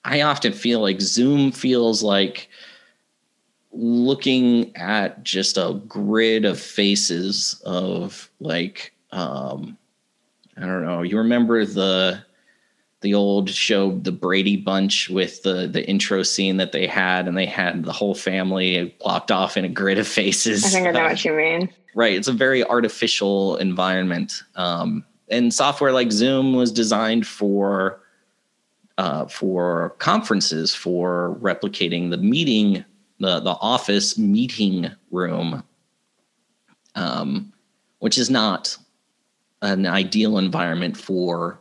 i 0.05 0.23
often 0.23 0.53
feel 0.53 0.81
like 0.81 1.01
zoom 1.01 1.51
feels 1.51 2.03
like 2.03 2.49
looking 3.73 4.75
at 4.77 5.23
just 5.23 5.57
a 5.57 5.81
grid 5.87 6.45
of 6.45 6.61
faces 6.61 7.61
of 7.65 8.31
like 8.41 8.93
um 9.13 9.77
i 10.57 10.61
don't 10.61 10.85
know 10.85 11.03
you 11.03 11.19
remember 11.19 11.65
the 11.65 12.23
the 13.01 13.15
old 13.15 13.49
show 13.49 13.93
the 13.99 14.13
brady 14.13 14.57
bunch 14.57 15.09
with 15.09 15.43
the 15.43 15.67
the 15.67 15.89
intro 15.89 16.23
scene 16.23 16.59
that 16.59 16.73
they 16.73 16.87
had 16.87 17.27
and 17.27 17.37
they 17.37 17.47
had 17.47 17.85
the 17.85 17.93
whole 17.93 18.15
family 18.15 18.95
blocked 19.01 19.31
off 19.31 19.57
in 19.57 19.65
a 19.65 19.69
grid 19.69 19.99
of 19.99 20.07
faces. 20.07 20.65
I 20.65 20.69
think 20.69 20.87
i 20.87 20.91
know 20.91 21.05
what 21.05 21.25
you 21.25 21.33
mean. 21.33 21.71
Right 21.95 22.15
it's 22.15 22.29
a 22.29 22.33
very 22.33 22.65
artificial 22.65 23.57
environment. 23.57 24.43
Um 24.57 25.05
and 25.29 25.55
software 25.55 25.93
like 25.93 26.13
zoom 26.13 26.55
was 26.55 26.73
designed 26.73 27.27
for 27.27 28.01
uh, 28.99 29.27
for 29.29 29.91
conferences 29.99 30.75
for 30.75 31.39
replicating 31.41 32.11
the 32.11 32.19
meeting 32.19 32.85
the 33.21 33.39
the 33.41 33.57
office 33.61 34.19
meeting 34.19 34.91
room, 35.11 35.63
um, 36.97 37.53
which 38.01 38.19
is 38.19 38.31
not 38.31 38.77
an 39.63 39.87
ideal 39.87 40.39
environment 40.39 40.97
for 40.97 41.60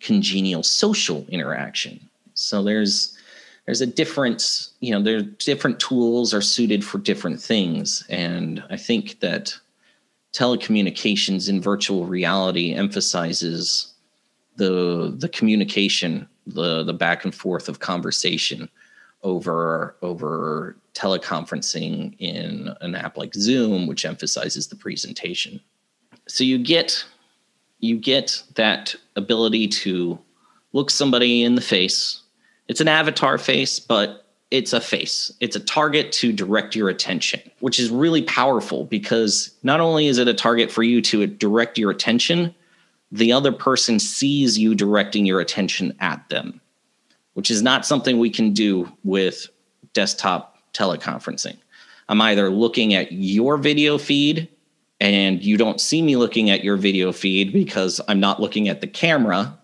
congenial 0.00 0.62
social 0.62 1.26
interaction. 1.28 2.00
So 2.34 2.62
there's 2.62 3.16
there's 3.66 3.80
a 3.82 3.86
difference, 3.86 4.70
you 4.80 4.92
know, 4.92 5.02
there 5.02 5.20
different 5.20 5.78
tools 5.78 6.32
are 6.32 6.40
suited 6.40 6.84
for 6.84 6.98
different 6.98 7.40
things, 7.40 8.04
and 8.08 8.62
I 8.70 8.76
think 8.76 9.20
that 9.20 9.54
telecommunications 10.32 11.48
in 11.48 11.60
virtual 11.60 12.06
reality 12.06 12.72
emphasizes 12.72 13.92
the 14.56 15.14
the 15.18 15.28
communication, 15.28 16.28
the 16.46 16.82
the 16.82 16.94
back 16.94 17.24
and 17.24 17.34
forth 17.34 17.68
of 17.68 17.80
conversation 17.80 18.68
over 19.22 19.96
over 20.02 20.76
teleconferencing 20.94 22.14
in 22.18 22.74
an 22.80 22.94
app 22.94 23.16
like 23.16 23.34
Zoom, 23.34 23.86
which 23.86 24.04
emphasizes 24.04 24.68
the 24.68 24.76
presentation. 24.76 25.60
So 26.26 26.44
you 26.44 26.58
get 26.58 27.04
you 27.80 27.96
get 27.96 28.42
that 28.54 28.94
ability 29.16 29.68
to 29.68 30.18
look 30.72 30.90
somebody 30.90 31.42
in 31.42 31.54
the 31.54 31.60
face. 31.60 32.22
It's 32.68 32.80
an 32.80 32.88
avatar 32.88 33.38
face, 33.38 33.80
but 33.80 34.26
it's 34.50 34.72
a 34.72 34.80
face. 34.80 35.32
It's 35.40 35.56
a 35.56 35.60
target 35.60 36.12
to 36.12 36.32
direct 36.32 36.74
your 36.74 36.88
attention, 36.88 37.40
which 37.60 37.78
is 37.78 37.90
really 37.90 38.22
powerful 38.22 38.84
because 38.84 39.54
not 39.62 39.80
only 39.80 40.06
is 40.06 40.18
it 40.18 40.28
a 40.28 40.34
target 40.34 40.70
for 40.70 40.82
you 40.82 41.00
to 41.02 41.26
direct 41.26 41.78
your 41.78 41.90
attention, 41.90 42.54
the 43.12 43.32
other 43.32 43.52
person 43.52 43.98
sees 43.98 44.58
you 44.58 44.74
directing 44.74 45.24
your 45.26 45.40
attention 45.40 45.94
at 46.00 46.28
them 46.28 46.60
which 47.38 47.52
is 47.52 47.62
not 47.62 47.86
something 47.86 48.18
we 48.18 48.30
can 48.30 48.52
do 48.52 48.90
with 49.04 49.48
desktop 49.92 50.58
teleconferencing. 50.72 51.56
I'm 52.08 52.20
either 52.20 52.50
looking 52.50 52.94
at 52.94 53.12
your 53.12 53.56
video 53.56 53.96
feed 53.96 54.48
and 55.00 55.42
you 55.42 55.56
don't 55.56 55.80
see 55.80 56.02
me 56.02 56.16
looking 56.16 56.50
at 56.50 56.64
your 56.64 56.76
video 56.76 57.12
feed 57.12 57.52
because 57.52 58.00
I'm 58.08 58.20
not 58.20 58.40
looking 58.40 58.68
at 58.68 58.80
the 58.80 58.86
camera, 58.86 59.58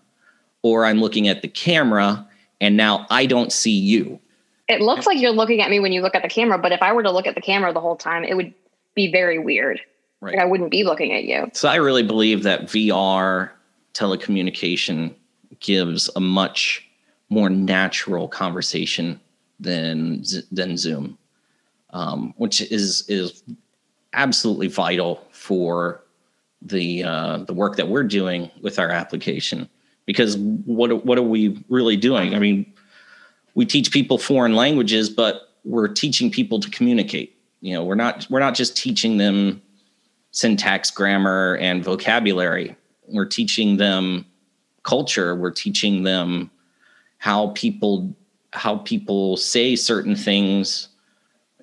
or 0.61 0.85
I'm 0.85 0.99
looking 0.99 1.27
at 1.27 1.41
the 1.41 1.47
camera 1.47 2.27
and 2.61 2.77
now 2.77 3.05
I 3.09 3.25
don't 3.25 3.51
see 3.51 3.77
you. 3.77 4.19
It 4.67 4.81
looks 4.81 5.05
like 5.05 5.19
you're 5.19 5.31
looking 5.31 5.61
at 5.61 5.69
me 5.69 5.79
when 5.79 5.91
you 5.91 6.01
look 6.01 6.15
at 6.15 6.23
the 6.23 6.29
camera, 6.29 6.57
but 6.57 6.71
if 6.71 6.81
I 6.81 6.91
were 6.93 7.03
to 7.03 7.11
look 7.11 7.27
at 7.27 7.35
the 7.35 7.41
camera 7.41 7.71
the 7.71 7.81
whole 7.81 7.95
time, 7.95 8.23
it 8.23 8.35
would 8.35 8.53
be 8.95 9.11
very 9.11 9.37
weird. 9.37 9.79
Right. 10.21 10.33
Like 10.33 10.41
I 10.41 10.45
wouldn't 10.45 10.71
be 10.71 10.83
looking 10.83 11.13
at 11.13 11.25
you. 11.25 11.49
So 11.53 11.69
I 11.69 11.75
really 11.75 12.01
believe 12.01 12.43
that 12.43 12.63
VR 12.63 13.51
telecommunication 13.93 15.13
gives 15.59 16.09
a 16.15 16.19
much 16.19 16.87
more 17.29 17.49
natural 17.49 18.27
conversation 18.27 19.19
than 19.59 20.23
than 20.51 20.77
Zoom, 20.77 21.17
um, 21.91 22.33
which 22.37 22.61
is 22.61 23.07
is 23.07 23.43
absolutely 24.15 24.67
vital 24.67 25.23
for 25.31 26.03
the 26.61 27.03
uh, 27.03 27.37
the 27.39 27.53
work 27.53 27.75
that 27.75 27.87
we're 27.87 28.03
doing 28.03 28.49
with 28.61 28.79
our 28.79 28.89
application. 28.89 29.69
Because 30.05 30.37
what 30.37 31.05
what 31.05 31.17
are 31.17 31.23
we 31.23 31.63
really 31.69 31.97
doing? 31.97 32.33
I 32.33 32.39
mean, 32.39 32.71
we 33.53 33.65
teach 33.65 33.91
people 33.91 34.17
foreign 34.17 34.55
languages, 34.55 35.09
but 35.09 35.53
we're 35.63 35.87
teaching 35.87 36.31
people 36.31 36.59
to 36.59 36.69
communicate. 36.69 37.37
You 37.61 37.73
know, 37.73 37.83
we're 37.83 37.95
not 37.95 38.25
we're 38.29 38.39
not 38.39 38.55
just 38.55 38.77
teaching 38.77 39.17
them 39.17 39.61
syntax, 40.31 40.91
grammar, 40.91 41.57
and 41.59 41.83
vocabulary. 41.83 42.75
We're 43.07 43.25
teaching 43.25 43.77
them 43.77 44.25
culture. 44.83 45.35
We're 45.35 45.51
teaching 45.51 46.03
them 46.03 46.51
how 47.17 47.47
people 47.55 48.15
how 48.53 48.77
people 48.77 49.37
say 49.37 49.75
certain 49.75 50.15
things 50.15 50.89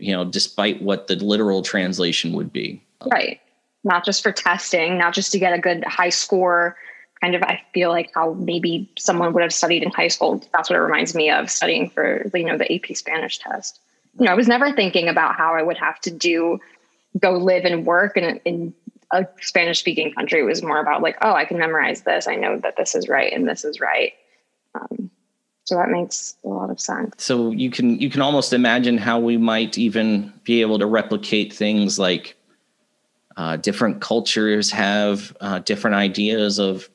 you 0.03 0.13
know 0.13 0.25
despite 0.25 0.83
what 0.83 1.07
the 1.07 1.17
literal 1.17 1.63
translation 1.63 2.33
would 2.33 2.53
be. 2.53 2.83
Right. 3.11 3.41
Not 3.85 4.05
just 4.05 4.23
for 4.23 4.33
testing 4.33 4.99
not 4.99 5.15
just 5.15 5.33
to 5.33 5.39
get 5.39 5.53
a 5.53 5.59
good 5.59 5.85
high 5.85 6.11
score. 6.11 6.77
Kind 7.21 7.37
of 7.37 7.43
i 7.45 7.63
feel 7.73 7.91
like 7.91 8.11
how 8.15 8.35
maybe 8.35 8.91
someone 8.99 9.33
would 9.33 9.43
have 9.43 9.55
studied 9.55 9.83
in 9.83 9.91
high 9.91 10.09
school. 10.09 10.45
That's 10.53 10.69
what 10.69 10.77
it 10.77 10.83
reminds 10.83 11.15
me 11.15 11.31
of 11.31 11.51
studying 11.51 11.89
for 11.89 12.29
you 12.35 12.45
know 12.45 12.59
the 12.59 12.73
ap 12.75 12.97
spanish 12.97 13.39
test. 13.39 13.81
You 14.19 14.27
know 14.27 14.33
i 14.33 14.35
was 14.35 14.49
never 14.49 14.73
thinking 14.73 15.09
about 15.09 15.37
how 15.37 15.55
i 15.55 15.63
would 15.63 15.79
have 15.79 16.01
to 16.01 16.11
do 16.11 16.59
go 17.21 17.33
live 17.33 17.65
and 17.65 17.87
work 17.87 18.17
in, 18.17 18.41
in 18.45 18.75
a 19.13 19.27
spanish 19.41 19.79
speaking 19.79 20.13
country. 20.15 20.41
It 20.41 20.45
was 20.45 20.63
more 20.63 20.81
about 20.81 21.01
like 21.01 21.17
oh 21.23 21.33
i 21.33 21.45
can 21.45 21.59
memorize 21.59 22.03
this. 22.03 22.27
I 22.27 22.35
know 22.35 22.59
that 22.59 22.77
this 22.77 22.97
is 22.97 23.09
right 23.09 23.33
and 23.33 23.49
this 23.49 23.65
is 23.65 23.79
right. 23.79 24.15
Um, 24.75 25.12
so 25.65 25.77
that 25.77 25.91
makes 25.91 26.37
a 26.45 26.49
lot 26.49 26.71
of 26.71 26.81
sense. 26.81 27.15
So 27.19 27.51
you 27.51 27.71
can 27.71 27.99
you 28.01 28.11
can 28.11 28.21
almost 28.21 28.53
imagine 28.53 28.99
how 28.99 29.21
we 29.21 29.37
might 29.37 29.79
even 29.79 30.33
be 30.45 30.61
able 30.61 30.79
to 30.79 30.87
replicate 30.87 31.53
things 31.53 31.99
like 31.99 32.37
uh, 33.37 33.57
different 33.57 34.01
cultures 34.01 34.71
have 34.73 35.37
uh, 35.41 35.61
different 35.61 35.97
ideas 35.97 36.59
of 36.59 36.89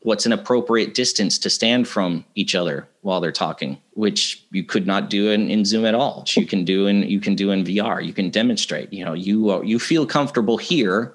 what's 0.00 0.26
an 0.26 0.32
appropriate 0.32 0.92
distance 0.92 1.38
to 1.38 1.48
stand 1.48 1.88
from 1.88 2.24
each 2.34 2.54
other 2.54 2.86
while 3.00 3.20
they're 3.20 3.32
talking, 3.32 3.78
which 3.94 4.44
you 4.50 4.62
could 4.62 4.86
not 4.86 5.08
do 5.08 5.30
in, 5.30 5.48
in 5.48 5.64
Zoom 5.64 5.86
at 5.86 5.94
all. 5.94 6.24
You 6.28 6.46
can 6.46 6.64
do 6.64 6.86
in 6.86 7.04
you 7.04 7.20
can 7.20 7.36
do 7.36 7.52
in 7.52 7.64
VR. 7.64 8.04
You 8.04 8.12
can 8.12 8.28
demonstrate. 8.28 8.92
You 8.92 9.04
know, 9.04 9.14
you 9.14 9.62
you 9.62 9.78
feel 9.78 10.04
comfortable 10.04 10.56
here 10.56 11.14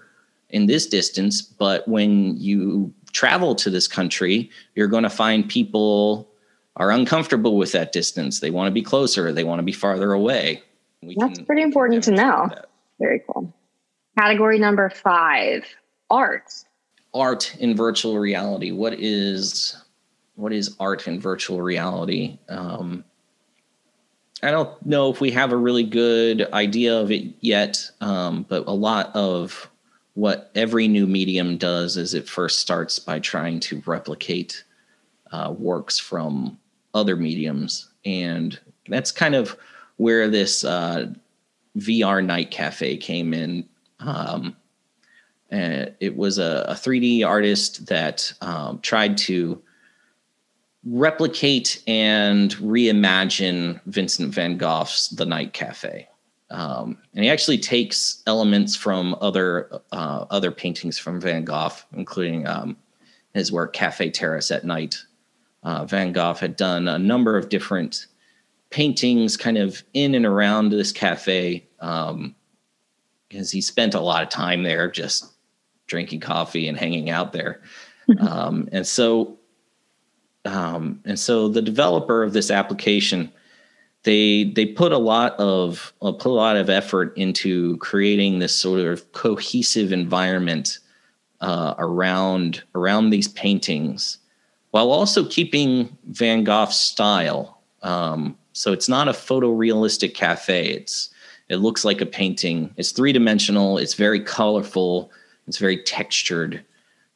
in 0.50 0.66
this 0.66 0.88
distance, 0.88 1.42
but 1.42 1.88
when 1.90 2.38
you 2.38 2.94
travel 3.12 3.54
to 3.56 3.70
this 3.70 3.88
country, 3.88 4.50
you're 4.76 4.88
going 4.88 5.04
to 5.04 5.10
find 5.10 5.48
people 5.48 6.29
are 6.80 6.92
uncomfortable 6.92 7.58
with 7.58 7.74
that 7.74 7.92
distance. 7.92 8.40
They 8.40 8.50
want 8.50 8.68
to 8.68 8.72
be 8.72 8.82
closer. 8.82 9.32
They 9.32 9.44
want 9.44 9.60
to 9.60 9.64
be 9.64 9.74
farther 9.74 10.14
away. 10.14 10.64
We 11.04 11.16
That's 11.20 11.42
pretty 11.42 11.62
important 11.62 12.04
to 12.06 12.12
know. 12.12 12.50
Very 13.00 13.22
cool. 13.32 13.54
Category 14.18 14.58
number 14.58 14.90
five: 14.90 15.66
art. 16.10 16.52
Art 17.14 17.56
in 17.60 17.76
virtual 17.76 18.18
reality. 18.18 18.72
What 18.72 18.94
is 18.94 19.76
what 20.36 20.54
is 20.54 20.76
art 20.80 21.08
in 21.08 21.20
virtual 21.20 21.62
reality? 21.62 22.40
Um, 22.48 23.04
I 24.42 24.52
don't 24.52 24.86
know 24.86 25.12
if 25.12 25.20
we 25.20 25.32
have 25.32 25.52
a 25.52 25.58
really 25.58 25.84
good 25.84 26.48
idea 26.54 26.98
of 26.98 27.12
it 27.12 27.34
yet, 27.42 27.92
um, 28.00 28.46
but 28.48 28.66
a 28.68 28.72
lot 28.72 29.14
of 29.14 29.70
what 30.14 30.50
every 30.56 30.88
new 30.88 31.08
medium 31.08 31.58
does 31.58 31.98
is 31.98 32.14
it 32.14 32.28
first 32.28 32.60
starts 32.60 33.00
by 33.00 33.20
trying 33.20 33.60
to 33.62 33.82
replicate 33.86 34.64
uh, 35.32 35.54
works 35.58 36.00
from 36.00 36.58
other 36.94 37.16
mediums. 37.16 37.90
And 38.06 38.60
that's 38.88 39.12
kind 39.12 39.36
of 39.36 39.56
where 39.98 40.28
this 40.28 40.64
uh, 40.64 41.14
VR 41.78 42.26
Night 42.26 42.52
Cafe 42.52 42.98
came 42.98 43.34
in. 43.34 43.68
Um, 44.00 44.56
and 45.52 45.94
it 46.00 46.16
was 46.16 46.38
a, 46.38 46.66
a 46.70 46.74
3D 46.74 47.26
artist 47.26 47.88
that 47.88 48.32
um, 48.42 48.80
tried 48.80 49.18
to 49.20 49.62
replicate 50.86 51.84
and 51.88 52.56
reimagine 52.58 53.82
Vincent 53.86 54.34
van 54.34 54.58
Gogh's 54.58 55.10
The 55.10 55.26
Night 55.26 55.54
Cafe. 55.54 56.08
Um, 56.52 56.98
and 57.14 57.24
he 57.24 57.30
actually 57.30 57.60
takes 57.60 58.24
elements 58.26 58.76
from 58.76 59.16
other 59.22 59.82
uh, 59.92 60.26
other 60.32 60.52
paintings 60.52 60.98
from 60.98 61.22
Van 61.22 61.44
Gogh, 61.44 61.70
including 61.94 62.48
um, 62.48 62.76
his 63.34 63.52
work 63.52 63.74
Cafe 63.74 64.10
Terrace 64.10 64.50
at 64.50 64.66
Night, 64.66 64.98
uh, 65.64 65.86
Van 65.86 66.12
Gogh 66.12 66.34
had 66.34 66.56
done 66.56 66.88
a 66.88 66.98
number 66.98 67.38
of 67.38 67.50
different 67.50 68.08
paintings 68.70 69.36
kind 69.38 69.58
of 69.58 69.84
in 69.94 70.16
and 70.16 70.26
around 70.26 70.70
this 70.70 70.92
cafe. 70.92 71.68
Um, 71.80 72.36
because 73.30 73.52
he 73.52 73.62
spent 73.62 73.94
a 73.94 74.00
lot 74.00 74.24
of 74.24 74.30
time 74.30 74.64
there 74.64 74.90
just 74.90 75.32
drinking 75.88 76.20
coffee 76.20 76.68
and 76.68 76.78
hanging 76.78 77.10
out 77.10 77.34
there. 77.34 77.62
um, 78.20 78.68
and 78.72 78.86
so, 78.86 79.38
um, 80.46 81.02
and 81.06 81.20
so 81.20 81.48
the 81.48 81.62
developer 81.62 82.24
of 82.24 82.34
this 82.34 82.50
application, 82.50 83.32
they 84.04 84.46
they 84.46 84.66
put 84.66 84.92
a 84.92 84.98
lot 84.98 85.34
of 85.40 85.94
uh, 86.02 86.12
put 86.12 86.30
a 86.30 86.34
lot 86.34 86.56
of 86.56 86.70
effort 86.70 87.16
into 87.18 87.78
creating 87.78 88.40
this 88.40 88.56
sort 88.56 88.80
of 88.80 89.12
cohesive 89.12 89.92
environment 89.92 90.80
uh, 91.42 91.76
around 91.78 92.64
around 92.74 93.10
these 93.10 93.28
paintings, 93.28 94.18
while 94.72 94.92
also 94.92 95.26
keeping 95.26 95.98
Van 96.06 96.44
Gogh's 96.44 96.78
style. 96.78 97.62
Um, 97.82 98.38
so 98.54 98.74
it's 98.74 98.90
not 98.90 99.08
a 99.08 99.14
photorealistic 99.14 100.14
cafe. 100.14 100.70
It's 100.70 101.10
it 101.48 101.58
looks 101.58 101.84
like 101.84 102.02
a 102.02 102.06
painting. 102.06 102.74
It's 102.78 102.92
three 102.92 103.12
dimensional. 103.12 103.78
It's 103.78 103.96
very 103.96 104.20
colorful. 104.20 105.12
It's 105.48 105.58
very 105.58 105.82
textured. 105.84 106.64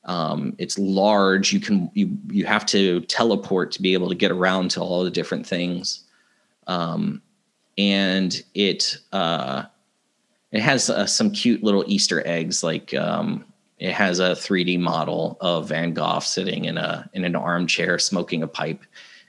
Um, 0.06 0.56
it's 0.58 0.78
large. 0.80 1.54
You 1.54 1.60
can 1.60 1.92
you 1.94 2.18
you 2.30 2.46
have 2.46 2.66
to 2.68 3.02
teleport 3.02 3.72
to 3.74 3.82
be 3.82 3.94
able 3.94 4.10
to 4.10 4.16
get 4.16 4.32
around 4.32 4.72
to 4.72 4.82
all 4.82 5.04
the 5.04 5.12
different 5.12 5.46
things. 5.46 6.04
Um, 6.68 7.22
and 7.78 8.42
it 8.54 8.98
uh, 9.12 9.63
it 10.52 10.62
has 10.62 10.89
uh, 10.89 11.06
some 11.06 11.32
cute 11.32 11.63
little 11.63 11.84
Easter 11.88 12.26
eggs. 12.26 12.63
Like 12.63 12.94
um, 12.94 13.46
it 13.80 13.94
has 13.94 14.20
a 14.20 14.32
3D 14.32 14.80
model 14.80 15.38
of 15.42 15.70
Van 15.70 15.94
Gogh 15.94 16.20
sitting 16.20 16.66
in 16.66 16.78
a 16.78 17.10
in 17.14 17.26
an 17.26 17.36
armchair 17.36 18.00
smoking 18.00 18.44
a 18.44 18.48
pipe. 18.48 18.84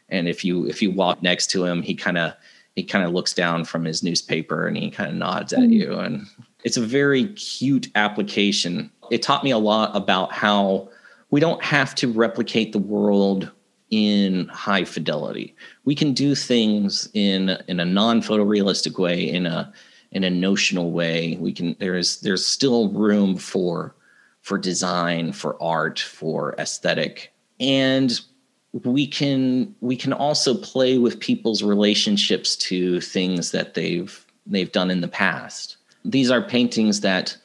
And 0.08 0.28
if 0.28 0.44
you 0.44 0.66
if 0.66 0.82
you 0.82 0.90
walk 0.90 1.22
next 1.22 1.50
to 1.52 1.64
him, 1.64 1.82
he 1.82 1.94
kind 1.94 2.18
of 2.18 2.34
he 2.76 2.82
kind 2.82 3.04
of 3.04 3.12
looks 3.12 3.32
down 3.32 3.64
from 3.64 3.84
his 3.84 4.02
newspaper 4.02 4.66
and 4.66 4.76
he 4.76 4.90
kind 4.90 5.10
of 5.10 5.16
nods 5.16 5.52
at 5.52 5.60
mm-hmm. 5.60 5.72
you. 5.72 5.94
And 5.94 6.26
it's 6.64 6.76
a 6.76 6.82
very 6.82 7.28
cute 7.34 7.88
application. 7.94 8.90
It 9.10 9.22
taught 9.22 9.44
me 9.44 9.50
a 9.50 9.58
lot 9.58 9.94
about 9.96 10.32
how 10.32 10.88
we 11.30 11.40
don't 11.40 11.62
have 11.64 11.94
to 11.96 12.12
replicate 12.12 12.72
the 12.72 12.78
world 12.78 13.50
in 13.90 14.48
high 14.48 14.84
fidelity. 14.84 15.54
We 15.84 15.94
can 15.94 16.12
do 16.14 16.34
things 16.34 17.08
in 17.14 17.50
in 17.68 17.80
a 17.80 17.84
non 17.84 18.20
photorealistic 18.22 18.98
way 18.98 19.28
in 19.28 19.46
a 19.46 19.72
in 20.12 20.24
a 20.24 20.30
notional 20.30 20.90
way. 20.90 21.36
We 21.40 21.52
can 21.52 21.76
there's 21.78 22.20
there's 22.20 22.46
still 22.46 22.88
room 22.90 23.36
for 23.36 23.94
for 24.44 24.56
design 24.56 25.32
for 25.32 25.60
art 25.60 25.98
for 25.98 26.54
aesthetic 26.58 27.34
and 27.58 28.20
we 28.82 29.06
can 29.06 29.74
we 29.80 29.96
can 29.96 30.12
also 30.12 30.54
play 30.54 30.98
with 30.98 31.20
people's 31.20 31.62
relationships 31.62 32.56
to 32.56 33.00
things 33.00 33.52
that 33.52 33.74
they've 33.74 34.26
they've 34.46 34.72
done 34.72 34.90
in 34.90 35.00
the 35.00 35.08
past. 35.08 35.76
These 36.04 36.30
are 36.30 36.42
paintings 36.42 37.00
that 37.00 37.36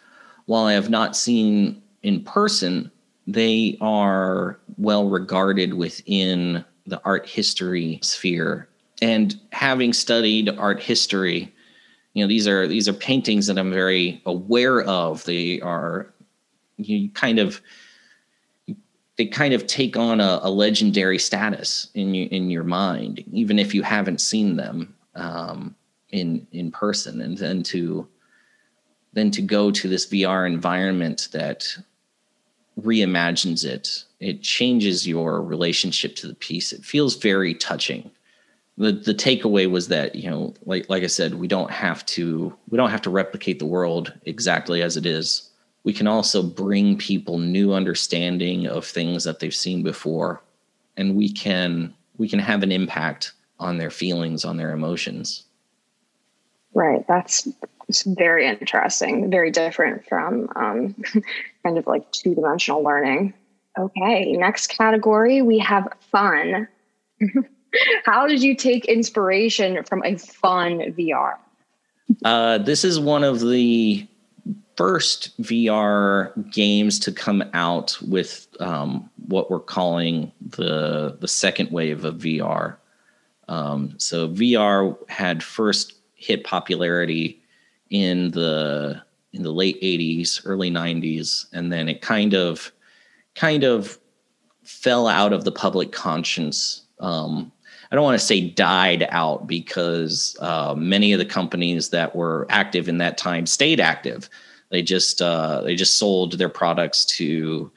while 0.47 0.65
I 0.65 0.73
have 0.73 0.89
not 0.89 1.15
seen 1.15 1.81
in 2.01 2.23
person, 2.23 2.91
they 3.27 3.77
are 3.79 4.59
well 4.77 5.07
regarded 5.07 5.75
within 5.75 6.65
the 6.87 6.99
art 7.05 7.27
history 7.27 7.99
sphere. 8.01 8.67
And 9.01 9.39
having 9.51 9.93
studied 9.93 10.49
art 10.49 10.81
history, 10.81 11.53
you 12.13 12.23
know, 12.23 12.27
these 12.27 12.47
are 12.47 12.67
these 12.67 12.89
are 12.89 12.93
paintings 12.93 13.45
that 13.47 13.59
I'm 13.59 13.71
very 13.71 14.21
aware 14.25 14.81
of. 14.81 15.23
They 15.25 15.61
are 15.61 16.11
you 16.79 17.09
kind 17.09 17.39
of 17.39 17.61
they 19.17 19.25
kind 19.25 19.53
of 19.53 19.67
take 19.67 19.97
on 19.97 20.21
a, 20.21 20.39
a, 20.43 20.49
legendary 20.49 21.19
status 21.19 21.89
in 21.93 22.13
you 22.13 22.29
in 22.31 22.49
your 22.49 22.63
mind, 22.63 23.21
even 23.33 23.59
if 23.59 23.75
you 23.75 23.83
haven't 23.83 24.21
seen 24.21 24.55
them 24.55 24.95
um, 25.15 25.75
in 26.11 26.47
in 26.53 26.71
person, 26.71 27.19
and 27.19 27.37
then 27.37 27.61
to 27.63 28.07
then 29.11 29.29
to 29.31 29.41
go 29.41 29.71
to 29.71 29.89
this 29.89 30.07
VR 30.07 30.47
environment 30.47 31.27
that 31.33 31.67
reimagines 32.79 33.65
it, 33.65 34.05
it 34.21 34.41
changes 34.41 35.05
your 35.05 35.41
relationship 35.41 36.15
to 36.15 36.27
the 36.27 36.35
piece. 36.35 36.71
It 36.71 36.85
feels 36.85 37.17
very 37.17 37.53
touching. 37.53 38.09
The 38.77 38.93
the 38.93 39.13
takeaway 39.13 39.69
was 39.69 39.89
that, 39.89 40.15
you 40.15 40.29
know, 40.29 40.53
like 40.65 40.89
like 40.89 41.03
I 41.03 41.07
said, 41.07 41.35
we 41.35 41.49
don't 41.49 41.71
have 41.71 42.05
to 42.05 42.55
we 42.69 42.77
don't 42.77 42.91
have 42.91 43.01
to 43.01 43.09
replicate 43.09 43.59
the 43.59 43.65
world 43.65 44.13
exactly 44.25 44.81
as 44.81 44.95
it 44.95 45.05
is 45.05 45.48
we 45.83 45.93
can 45.93 46.07
also 46.07 46.43
bring 46.43 46.97
people 46.97 47.37
new 47.37 47.73
understanding 47.73 48.67
of 48.67 48.85
things 48.85 49.23
that 49.23 49.39
they've 49.39 49.55
seen 49.55 49.83
before 49.83 50.41
and 50.97 51.15
we 51.15 51.31
can 51.31 51.93
we 52.17 52.27
can 52.27 52.39
have 52.39 52.63
an 52.63 52.71
impact 52.71 53.33
on 53.59 53.77
their 53.77 53.89
feelings 53.89 54.43
on 54.45 54.57
their 54.57 54.71
emotions. 54.71 55.45
Right 56.73 57.05
that's 57.07 57.47
very 58.05 58.45
interesting 58.45 59.29
very 59.29 59.51
different 59.51 60.05
from 60.07 60.49
um, 60.55 60.95
kind 61.63 61.77
of 61.77 61.87
like 61.87 62.11
two-dimensional 62.11 62.83
learning. 62.83 63.33
Okay 63.77 64.33
next 64.33 64.67
category 64.67 65.41
we 65.41 65.59
have 65.59 65.91
fun. 66.11 66.67
How 68.05 68.27
did 68.27 68.41
you 68.41 68.55
take 68.55 68.85
inspiration 68.85 69.83
from 69.83 70.01
a 70.03 70.17
fun 70.17 70.79
vr 70.97 71.37
uh, 72.25 72.57
this 72.57 72.83
is 72.83 72.99
one 72.99 73.23
of 73.23 73.39
the 73.39 74.07
first 74.79 75.37
VR 75.41 76.31
games 76.53 76.99
to 76.99 77.11
come 77.11 77.43
out 77.53 77.97
with 78.01 78.47
um, 78.61 79.09
what 79.27 79.51
we're 79.51 79.59
calling 79.59 80.31
the 80.39 81.17
the 81.19 81.27
second 81.27 81.69
wave 81.69 82.05
of 82.05 82.15
VR. 82.15 82.77
Um, 83.49 83.95
so 83.97 84.29
VR 84.29 84.95
had 85.09 85.43
first 85.43 85.95
hit 86.15 86.45
popularity 86.45 87.43
in 87.89 88.31
the 88.31 89.03
in 89.33 89.43
the 89.43 89.51
late 89.51 89.81
80s, 89.81 90.41
early 90.45 90.71
90s, 90.71 91.47
and 91.51 91.73
then 91.73 91.89
it 91.89 92.01
kind 92.01 92.33
of 92.33 92.71
kind 93.35 93.65
of 93.65 93.99
fell 94.63 95.09
out 95.09 95.33
of 95.33 95.43
the 95.43 95.51
public 95.51 95.91
conscience. 95.91 96.83
Um, 97.01 97.51
I 97.91 97.95
don't 97.95 98.05
want 98.05 98.17
to 98.17 98.25
say 98.25 98.39
died 98.39 99.09
out 99.09 99.45
because 99.45 100.37
uh, 100.39 100.73
many 100.77 101.11
of 101.11 101.19
the 101.19 101.25
companies 101.25 101.89
that 101.89 102.15
were 102.15 102.47
active 102.49 102.87
in 102.87 102.99
that 102.99 103.17
time 103.17 103.45
stayed 103.45 103.81
active. 103.81 104.29
They 104.69 104.81
just 104.81 105.21
uh, 105.21 105.61
they 105.61 105.75
just 105.75 105.97
sold 105.97 106.33
their 106.33 106.49
products 106.49 107.05
to 107.17 107.71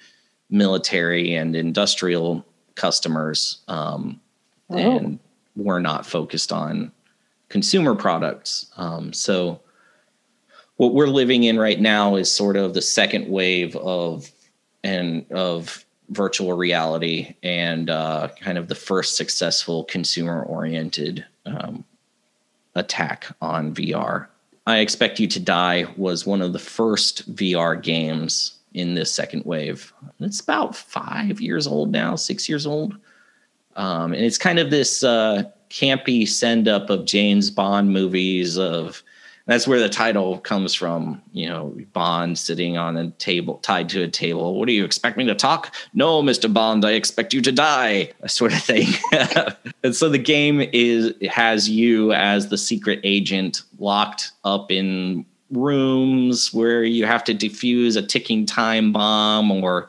military 0.51 1.35
and 1.35 1.57
industrial 1.57 2.45
customers, 2.75 3.63
um, 3.69 4.21
oh. 4.71 4.77
and 4.77 5.19
were 5.57 5.81
not 5.81 6.07
focused 6.07 6.53
on 6.53 6.93
consumer 7.49 7.95
products. 7.95 8.71
Um, 8.77 9.13
so 9.13 9.61
what 10.77 10.95
we're 10.95 11.07
living 11.07 11.45
in 11.45 11.59
right 11.59 11.81
now 11.81 12.17
is 12.17 12.33
sort 12.33 12.57
of 12.57 12.75
the 12.75 12.83
second 12.83 13.29
wave 13.29 13.77
of 13.77 14.31
and 14.85 15.31
of 15.33 15.85
virtual 16.11 16.53
reality 16.55 17.35
and 17.43 17.89
uh, 17.89 18.29
kind 18.41 18.59
of 18.59 18.69
the 18.69 18.75
first 18.75 19.17
successful 19.17 19.85
consumer 19.85 20.43
oriented 20.43 21.25
um, 21.47 21.85
attack 22.75 23.27
on 23.41 23.75
VR. 23.75 24.27
I 24.67 24.79
Expect 24.79 25.19
You 25.19 25.27
to 25.29 25.41
Die 25.41 25.87
was 25.97 26.27
one 26.27 26.41
of 26.41 26.53
the 26.53 26.59
first 26.59 27.35
VR 27.35 27.81
games 27.81 28.59
in 28.75 28.95
this 28.95 29.13
second 29.13 29.45
wave. 29.45 29.93
It's 30.21 30.41
about 30.41 30.77
five 30.77 31.41
years 31.41 31.67
old 31.67 31.91
now, 31.91 32.17
six 32.17 32.49
years 32.49 32.67
old. 32.67 32.97
Um, 33.77 34.13
and 34.13 34.25
it's 34.25 34.39
kind 34.39 34.59
of 34.59 34.71
this 34.71 35.03
uh, 35.03 35.45
campy 35.71 36.29
send 36.29 36.69
up 36.69 36.91
of 36.91 37.07
James 37.07 37.51
Bond 37.51 37.91
movies 37.93 38.57
of 38.57 39.03
that's 39.53 39.69
where 39.69 39.79
the 39.79 39.89
title 39.89 40.39
comes 40.39 40.73
from. 40.75 41.21
You 41.33 41.49
know, 41.49 41.77
Bond 41.93 42.39
sitting 42.39 42.79
on 42.79 42.97
a 42.97 43.11
table, 43.13 43.59
tied 43.59 43.89
to 43.91 44.03
a 44.03 44.09
table. 44.09 44.59
What 44.59 44.67
do 44.67 44.73
you 44.73 44.85
expect 44.85 45.17
me 45.17 45.27
to 45.27 45.35
talk? 45.35 45.75
No, 45.93 46.23
Mister 46.23 46.49
Bond, 46.49 46.85
I 46.85 46.93
expect 46.93 47.35
you 47.35 47.43
to 47.43 47.53
die. 47.53 48.13
Sort 48.27 48.53
of 48.53 48.63
thing. 48.63 48.89
and 49.85 49.95
so 49.95 50.09
the 50.09 50.19
game 50.19 50.61
is 50.73 51.13
has 51.31 51.69
you 51.69 52.13
as 52.13 52.49
the 52.49 52.59
secret 52.59 53.01
agent 53.05 53.63
locked 53.79 54.33
up 54.45 54.71
in 54.71 55.27
rooms 55.51 56.55
where 56.55 56.83
you 56.83 57.05
have 57.05 57.23
to 57.25 57.35
defuse 57.35 57.97
a 57.97 58.03
ticking 58.03 58.47
time 58.47 58.91
bomb 58.91 59.51
or 59.51 59.89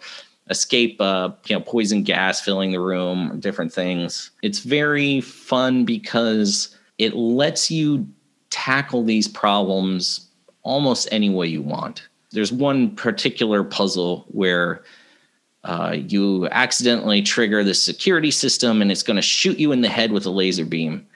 escape 0.49 0.99
a 0.99 1.34
you 1.45 1.56
know 1.56 1.62
poison 1.62 2.04
gas 2.04 2.41
filling 2.41 2.73
the 2.73 2.80
room 2.80 3.39
different 3.39 3.71
things 3.71 4.32
it's 4.41 4.60
very 4.60 5.21
fun 5.21 5.86
because 5.86 6.78
it 6.97 7.15
lets 7.15 7.71
you 7.71 8.06
tackle 8.53 9.03
these 9.03 9.27
problems 9.27 10.29
almost 10.61 11.07
any 11.11 11.29
way 11.29 11.47
you 11.47 11.61
want. 11.61 12.07
There's 12.31 12.53
one 12.53 12.95
particular 12.95 13.63
puzzle 13.63 14.25
where 14.29 14.83
uh, 15.63 15.95
you 15.97 16.47
accidentally 16.51 17.23
trigger 17.23 17.63
the 17.63 17.73
security 17.73 18.29
system 18.29 18.81
and 18.81 18.91
it's 18.91 19.01
going 19.01 19.15
to 19.15 19.23
shoot 19.23 19.57
you 19.57 19.71
in 19.71 19.81
the 19.81 19.89
head 19.89 20.11
with 20.11 20.25
a 20.27 20.29
laser 20.29 20.65
beam. 20.65 21.07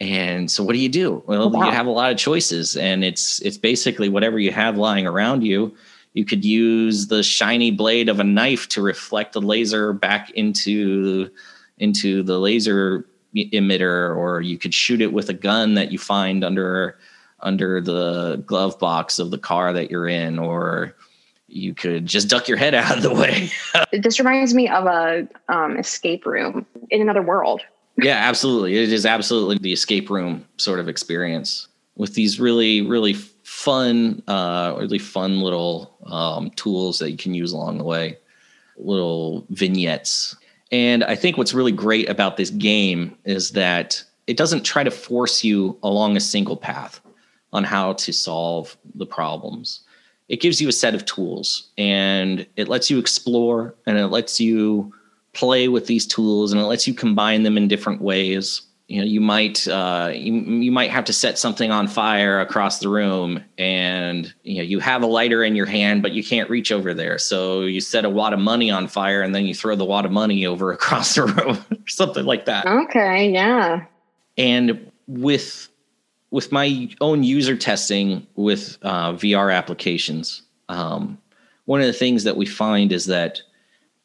And 0.00 0.50
so, 0.50 0.62
what 0.62 0.72
do 0.72 0.78
you 0.78 0.88
do? 0.88 1.22
Well, 1.26 1.44
oh, 1.44 1.48
wow. 1.48 1.66
you 1.66 1.72
have 1.72 1.86
a 1.86 1.90
lot 1.90 2.10
of 2.10 2.18
choices, 2.18 2.76
and 2.76 3.04
it's 3.04 3.40
it's 3.42 3.56
basically 3.56 4.08
whatever 4.08 4.40
you 4.40 4.50
have 4.50 4.76
lying 4.76 5.06
around 5.06 5.44
you. 5.44 5.74
You 6.14 6.24
could 6.24 6.44
use 6.44 7.06
the 7.06 7.22
shiny 7.22 7.70
blade 7.70 8.08
of 8.08 8.18
a 8.18 8.24
knife 8.24 8.68
to 8.70 8.82
reflect 8.82 9.34
the 9.34 9.40
laser 9.40 9.92
back 9.92 10.30
into 10.30 11.30
into 11.78 12.24
the 12.24 12.40
laser 12.40 13.06
emitter 13.34 14.16
or 14.16 14.40
you 14.40 14.58
could 14.58 14.74
shoot 14.74 15.00
it 15.00 15.12
with 15.12 15.28
a 15.28 15.34
gun 15.34 15.74
that 15.74 15.92
you 15.92 15.98
find 15.98 16.44
under 16.44 16.96
under 17.40 17.80
the 17.80 18.42
glove 18.46 18.78
box 18.78 19.18
of 19.18 19.30
the 19.30 19.38
car 19.38 19.72
that 19.72 19.90
you're 19.90 20.08
in, 20.08 20.38
or 20.38 20.96
you 21.46 21.74
could 21.74 22.06
just 22.06 22.28
duck 22.28 22.48
your 22.48 22.56
head 22.56 22.74
out 22.74 22.96
of 22.96 23.02
the 23.02 23.14
way. 23.14 23.50
this 23.92 24.18
reminds 24.18 24.54
me 24.54 24.68
of 24.68 24.86
a 24.86 25.28
um, 25.48 25.76
escape 25.76 26.26
room 26.26 26.66
in 26.90 27.00
another 27.00 27.22
world. 27.22 27.60
yeah, 27.98 28.16
absolutely. 28.16 28.76
It 28.76 28.92
is 28.92 29.06
absolutely 29.06 29.58
the 29.58 29.72
escape 29.72 30.10
room 30.10 30.44
sort 30.56 30.80
of 30.80 30.88
experience 30.88 31.68
with 31.96 32.14
these 32.14 32.40
really, 32.40 32.82
really 32.82 33.12
fun, 33.12 34.22
uh, 34.26 34.74
really 34.78 34.98
fun 34.98 35.40
little 35.40 35.96
um, 36.06 36.50
tools 36.52 36.98
that 36.98 37.10
you 37.10 37.16
can 37.16 37.34
use 37.34 37.52
along 37.52 37.78
the 37.78 37.84
way, 37.84 38.18
little 38.76 39.46
vignettes. 39.50 40.34
And 40.70 41.04
I 41.04 41.14
think 41.14 41.36
what's 41.36 41.54
really 41.54 41.72
great 41.72 42.08
about 42.08 42.36
this 42.36 42.50
game 42.50 43.16
is 43.24 43.50
that 43.50 44.02
it 44.26 44.36
doesn't 44.36 44.64
try 44.64 44.82
to 44.82 44.90
force 44.90 45.44
you 45.44 45.78
along 45.82 46.16
a 46.16 46.20
single 46.20 46.56
path 46.56 47.00
on 47.52 47.64
how 47.64 47.92
to 47.94 48.12
solve 48.12 48.76
the 48.94 49.06
problems. 49.06 49.80
It 50.28 50.40
gives 50.40 50.60
you 50.60 50.68
a 50.68 50.72
set 50.72 50.94
of 50.94 51.04
tools 51.04 51.70
and 51.76 52.46
it 52.56 52.68
lets 52.68 52.90
you 52.90 52.98
explore 52.98 53.74
and 53.86 53.98
it 53.98 54.06
lets 54.06 54.40
you 54.40 54.92
play 55.34 55.68
with 55.68 55.86
these 55.86 56.06
tools 56.06 56.52
and 56.52 56.60
it 56.60 56.64
lets 56.64 56.86
you 56.86 56.94
combine 56.94 57.42
them 57.42 57.56
in 57.56 57.68
different 57.68 58.00
ways 58.00 58.62
you 58.88 59.00
know 59.00 59.06
you 59.06 59.20
might 59.20 59.66
uh, 59.66 60.10
you, 60.14 60.34
you 60.34 60.70
might 60.70 60.90
have 60.90 61.04
to 61.04 61.12
set 61.12 61.38
something 61.38 61.70
on 61.70 61.88
fire 61.88 62.40
across 62.40 62.80
the 62.80 62.88
room 62.88 63.42
and 63.56 64.32
you 64.42 64.58
know 64.58 64.62
you 64.62 64.78
have 64.78 65.02
a 65.02 65.06
lighter 65.06 65.42
in 65.42 65.56
your 65.56 65.66
hand 65.66 66.02
but 66.02 66.12
you 66.12 66.22
can't 66.22 66.50
reach 66.50 66.70
over 66.70 66.92
there. 66.92 67.18
So 67.18 67.62
you 67.62 67.80
set 67.80 68.04
a 68.04 68.10
wad 68.10 68.32
of 68.32 68.40
money 68.40 68.70
on 68.70 68.86
fire 68.88 69.22
and 69.22 69.34
then 69.34 69.46
you 69.46 69.54
throw 69.54 69.74
the 69.74 69.84
wad 69.84 70.04
of 70.04 70.12
money 70.12 70.44
over 70.44 70.72
across 70.78 71.14
the 71.14 71.24
room 71.24 71.64
or 71.70 71.88
something 71.88 72.24
like 72.24 72.44
that. 72.44 72.66
Okay 72.66 73.30
yeah. 73.30 73.86
And 74.36 74.90
with 75.06 75.68
with 76.30 76.52
my 76.52 76.88
own 77.00 77.22
user 77.22 77.56
testing 77.56 78.26
with 78.34 78.76
uh, 78.82 79.12
vr 79.12 79.54
applications 79.54 80.42
um, 80.68 81.18
one 81.66 81.80
of 81.80 81.86
the 81.86 81.92
things 81.92 82.24
that 82.24 82.36
we 82.36 82.46
find 82.46 82.92
is 82.92 83.06
that 83.06 83.40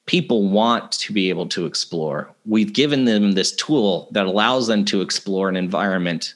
people 0.10 0.48
want 0.48 0.92
to 0.92 1.14
be 1.14 1.30
able 1.30 1.46
to 1.46 1.68
explore. 1.68 2.34
We've 2.48 2.74
given 2.74 3.06
them 3.06 3.34
this 3.34 3.52
tool 3.52 4.08
that 4.10 4.26
allows 4.26 4.66
them 4.66 4.84
to 4.86 5.02
explore 5.02 5.50
an 5.50 5.56
environment 5.56 6.34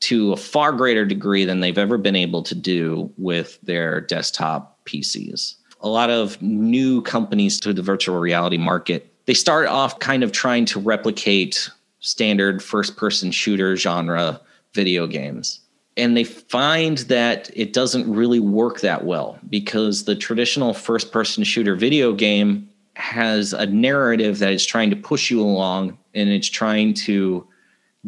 to 0.00 0.32
a 0.32 0.36
far 0.38 0.72
greater 0.72 1.04
degree 1.04 1.44
than 1.44 1.60
they've 1.60 1.76
ever 1.76 1.98
been 1.98 2.16
able 2.16 2.42
to 2.44 2.54
do 2.54 3.12
with 3.18 3.58
their 3.62 4.00
desktop 4.00 4.82
PCs. 4.86 5.56
A 5.82 5.90
lot 5.90 6.08
of 6.08 6.40
new 6.40 7.02
companies 7.02 7.60
to 7.60 7.74
the 7.74 7.82
virtual 7.82 8.18
reality 8.18 8.56
market, 8.56 9.12
they 9.26 9.34
start 9.34 9.68
off 9.68 9.98
kind 9.98 10.24
of 10.24 10.32
trying 10.32 10.64
to 10.64 10.80
replicate 10.80 11.68
standard 12.00 12.62
first 12.62 12.96
person 12.96 13.30
shooter 13.30 13.76
genre 13.76 14.40
video 14.72 15.06
games. 15.06 15.60
And 15.98 16.16
they 16.16 16.24
find 16.24 16.96
that 16.98 17.50
it 17.52 17.74
doesn't 17.74 18.10
really 18.10 18.40
work 18.40 18.80
that 18.80 19.04
well 19.04 19.38
because 19.50 20.04
the 20.04 20.16
traditional 20.16 20.72
first 20.72 21.12
person 21.12 21.44
shooter 21.44 21.76
video 21.76 22.14
game 22.14 22.70
has 22.96 23.52
a 23.52 23.66
narrative 23.66 24.38
that 24.38 24.52
is 24.52 24.64
trying 24.64 24.88
to 24.88 24.96
push 24.96 25.30
you 25.30 25.40
along 25.40 25.98
and 26.14 26.30
it's 26.30 26.48
trying 26.48 26.94
to 26.94 27.46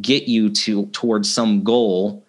get 0.00 0.24
you 0.24 0.48
to 0.48 0.86
towards 0.86 1.32
some 1.32 1.62
goal 1.62 2.26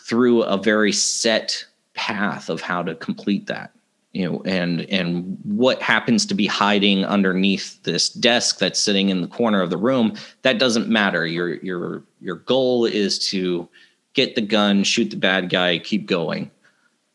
through 0.00 0.42
a 0.42 0.56
very 0.56 0.90
set 0.90 1.64
path 1.94 2.48
of 2.48 2.60
how 2.60 2.82
to 2.82 2.94
complete 2.96 3.46
that 3.46 3.72
you 4.12 4.28
know 4.28 4.42
and 4.44 4.80
and 4.90 5.38
what 5.44 5.80
happens 5.80 6.26
to 6.26 6.34
be 6.34 6.46
hiding 6.46 7.04
underneath 7.04 7.80
this 7.84 8.08
desk 8.08 8.58
that's 8.58 8.80
sitting 8.80 9.10
in 9.10 9.20
the 9.20 9.28
corner 9.28 9.62
of 9.62 9.70
the 9.70 9.76
room 9.76 10.14
that 10.42 10.58
doesn't 10.58 10.88
matter. 10.88 11.24
Your 11.24 11.54
your 11.56 12.02
your 12.20 12.36
goal 12.36 12.84
is 12.84 13.18
to 13.28 13.68
get 14.14 14.34
the 14.34 14.40
gun 14.40 14.82
shoot 14.82 15.10
the 15.10 15.16
bad 15.16 15.50
guy 15.50 15.78
keep 15.78 16.06
going 16.06 16.50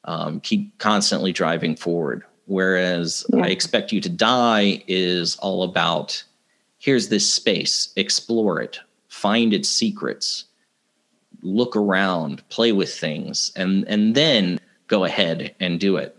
um, 0.05 0.39
keep 0.39 0.77
constantly 0.77 1.33
driving 1.33 1.75
forward 1.75 2.23
Whereas 2.51 3.25
yeah. 3.29 3.45
I 3.45 3.47
expect 3.47 3.93
you 3.93 4.01
to 4.01 4.09
die 4.09 4.83
is 4.85 5.37
all 5.37 5.63
about 5.63 6.21
here's 6.79 7.07
this 7.07 7.31
space, 7.31 7.93
explore 7.95 8.59
it, 8.59 8.77
find 9.07 9.53
its 9.53 9.69
secrets, 9.69 10.43
look 11.43 11.77
around, 11.77 12.47
play 12.49 12.73
with 12.73 12.93
things, 12.93 13.53
and 13.55 13.87
and 13.87 14.15
then 14.15 14.59
go 14.87 15.05
ahead 15.05 15.55
and 15.61 15.79
do 15.79 15.95
it. 15.95 16.17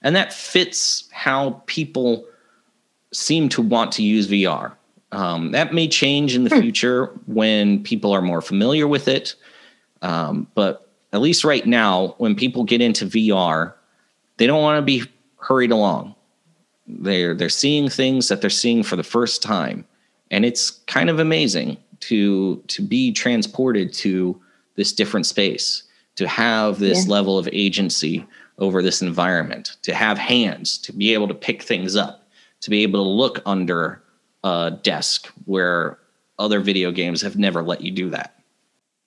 And 0.00 0.16
that 0.16 0.32
fits 0.32 1.06
how 1.12 1.62
people 1.66 2.24
seem 3.12 3.50
to 3.50 3.60
want 3.60 3.92
to 3.92 4.02
use 4.02 4.26
VR. 4.26 4.72
Um, 5.12 5.50
that 5.52 5.74
may 5.74 5.86
change 5.86 6.34
in 6.34 6.44
the 6.44 6.54
hmm. 6.54 6.62
future 6.62 7.06
when 7.26 7.82
people 7.82 8.12
are 8.12 8.22
more 8.22 8.40
familiar 8.40 8.88
with 8.88 9.06
it. 9.06 9.34
Um, 10.00 10.46
but 10.54 10.88
at 11.12 11.20
least 11.20 11.44
right 11.44 11.66
now, 11.66 12.14
when 12.16 12.34
people 12.34 12.64
get 12.64 12.80
into 12.80 13.04
VR, 13.04 13.74
they 14.38 14.46
don't 14.46 14.62
want 14.62 14.78
to 14.78 14.82
be 14.82 15.04
hurried 15.38 15.70
along. 15.70 16.14
They're 16.86 17.34
they're 17.34 17.48
seeing 17.48 17.88
things 17.88 18.28
that 18.28 18.40
they're 18.40 18.50
seeing 18.50 18.82
for 18.82 18.96
the 18.96 19.02
first 19.02 19.42
time, 19.42 19.84
and 20.30 20.44
it's 20.44 20.70
kind 20.70 21.10
of 21.10 21.18
amazing 21.18 21.76
to 22.00 22.56
to 22.68 22.82
be 22.82 23.12
transported 23.12 23.92
to 23.94 24.40
this 24.76 24.92
different 24.92 25.26
space, 25.26 25.82
to 26.16 26.26
have 26.26 26.78
this 26.78 27.06
yeah. 27.06 27.12
level 27.12 27.38
of 27.38 27.48
agency 27.52 28.26
over 28.58 28.82
this 28.82 29.02
environment, 29.02 29.76
to 29.82 29.94
have 29.94 30.18
hands, 30.18 30.78
to 30.78 30.92
be 30.92 31.14
able 31.14 31.28
to 31.28 31.34
pick 31.34 31.62
things 31.62 31.94
up, 31.94 32.28
to 32.60 32.70
be 32.70 32.82
able 32.82 33.04
to 33.04 33.08
look 33.08 33.40
under 33.46 34.02
a 34.44 34.72
desk 34.82 35.28
where 35.44 35.98
other 36.38 36.60
video 36.60 36.90
games 36.90 37.20
have 37.22 37.36
never 37.36 37.62
let 37.62 37.80
you 37.80 37.90
do 37.90 38.10
that. 38.10 38.34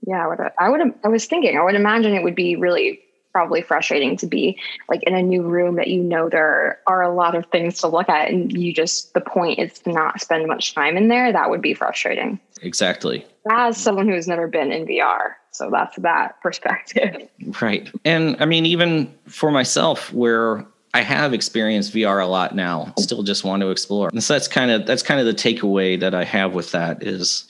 Yeah, 0.05 0.25
I 0.25 0.27
would. 0.27 0.39
I 0.59 0.69
would. 0.69 0.81
I 1.03 1.07
was 1.07 1.25
thinking. 1.25 1.57
I 1.57 1.63
would 1.63 1.75
imagine 1.75 2.13
it 2.13 2.23
would 2.23 2.35
be 2.35 2.55
really 2.55 2.99
probably 3.31 3.61
frustrating 3.61 4.17
to 4.17 4.27
be 4.27 4.57
like 4.89 5.01
in 5.03 5.15
a 5.15 5.21
new 5.21 5.41
room 5.41 5.75
that 5.75 5.87
you 5.87 6.01
know 6.01 6.29
there 6.29 6.79
are 6.87 7.01
a 7.01 7.13
lot 7.13 7.35
of 7.35 7.45
things 7.47 7.79
to 7.79 7.87
look 7.87 8.09
at 8.09 8.29
and 8.29 8.51
you 8.51 8.73
just 8.73 9.13
the 9.13 9.21
point 9.21 9.59
is 9.59 9.79
to 9.79 9.91
not 9.91 10.19
spend 10.21 10.47
much 10.47 10.73
time 10.73 10.97
in 10.97 11.07
there 11.07 11.31
that 11.31 11.49
would 11.49 11.61
be 11.61 11.73
frustrating 11.73 12.39
exactly 12.61 13.25
as 13.49 13.77
someone 13.77 14.07
who 14.07 14.13
has 14.13 14.27
never 14.27 14.47
been 14.47 14.71
in 14.71 14.85
vr 14.85 15.33
so 15.51 15.69
that's 15.71 15.95
that 15.97 16.39
perspective 16.41 17.27
right 17.61 17.91
and 18.05 18.35
i 18.39 18.45
mean 18.45 18.65
even 18.65 19.13
for 19.27 19.51
myself 19.51 20.11
where 20.13 20.65
I 20.93 21.03
have 21.03 21.33
experienced 21.33 21.93
VR 21.93 22.21
a 22.21 22.25
lot 22.25 22.53
now. 22.53 22.93
Still 22.99 23.23
just 23.23 23.45
want 23.45 23.61
to 23.61 23.69
explore. 23.69 24.09
And 24.09 24.21
so 24.21 24.33
that's 24.33 24.49
kind 24.49 24.71
of 24.71 24.85
that's 24.85 25.03
kind 25.03 25.21
of 25.21 25.25
the 25.25 25.33
takeaway 25.33 25.97
that 25.97 26.13
I 26.13 26.25
have 26.25 26.53
with 26.53 26.71
that 26.73 27.01
is 27.01 27.47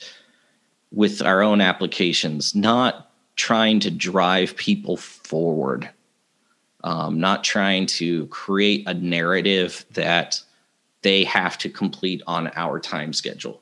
with 0.92 1.22
our 1.22 1.42
own 1.42 1.60
applications, 1.60 2.54
not 2.54 3.11
trying 3.36 3.80
to 3.80 3.90
drive 3.90 4.56
people 4.56 4.96
forward, 4.96 5.88
um, 6.84 7.20
not 7.20 7.44
trying 7.44 7.86
to 7.86 8.26
create 8.26 8.86
a 8.86 8.94
narrative 8.94 9.84
that 9.92 10.40
they 11.02 11.24
have 11.24 11.58
to 11.58 11.68
complete 11.68 12.22
on 12.26 12.50
our 12.56 12.78
time 12.78 13.12
schedule. 13.12 13.60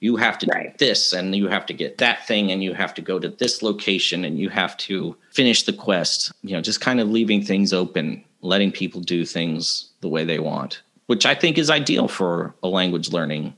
You 0.00 0.16
have 0.16 0.36
to 0.38 0.46
right. 0.46 0.76
do 0.76 0.84
this 0.84 1.12
and 1.12 1.34
you 1.34 1.46
have 1.46 1.64
to 1.66 1.72
get 1.72 1.98
that 1.98 2.26
thing 2.26 2.50
and 2.50 2.62
you 2.62 2.74
have 2.74 2.92
to 2.94 3.02
go 3.02 3.20
to 3.20 3.28
this 3.28 3.62
location 3.62 4.24
and 4.24 4.38
you 4.38 4.48
have 4.48 4.76
to 4.78 5.16
finish 5.30 5.62
the 5.62 5.72
quest. 5.72 6.32
You 6.42 6.54
know, 6.54 6.60
just 6.60 6.80
kind 6.80 7.00
of 7.00 7.08
leaving 7.08 7.42
things 7.42 7.72
open, 7.72 8.24
letting 8.40 8.72
people 8.72 9.00
do 9.00 9.24
things 9.24 9.90
the 10.00 10.08
way 10.08 10.24
they 10.24 10.40
want, 10.40 10.82
which 11.06 11.24
I 11.24 11.36
think 11.36 11.56
is 11.56 11.70
ideal 11.70 12.08
for 12.08 12.52
a 12.64 12.68
language 12.68 13.12
learning 13.12 13.54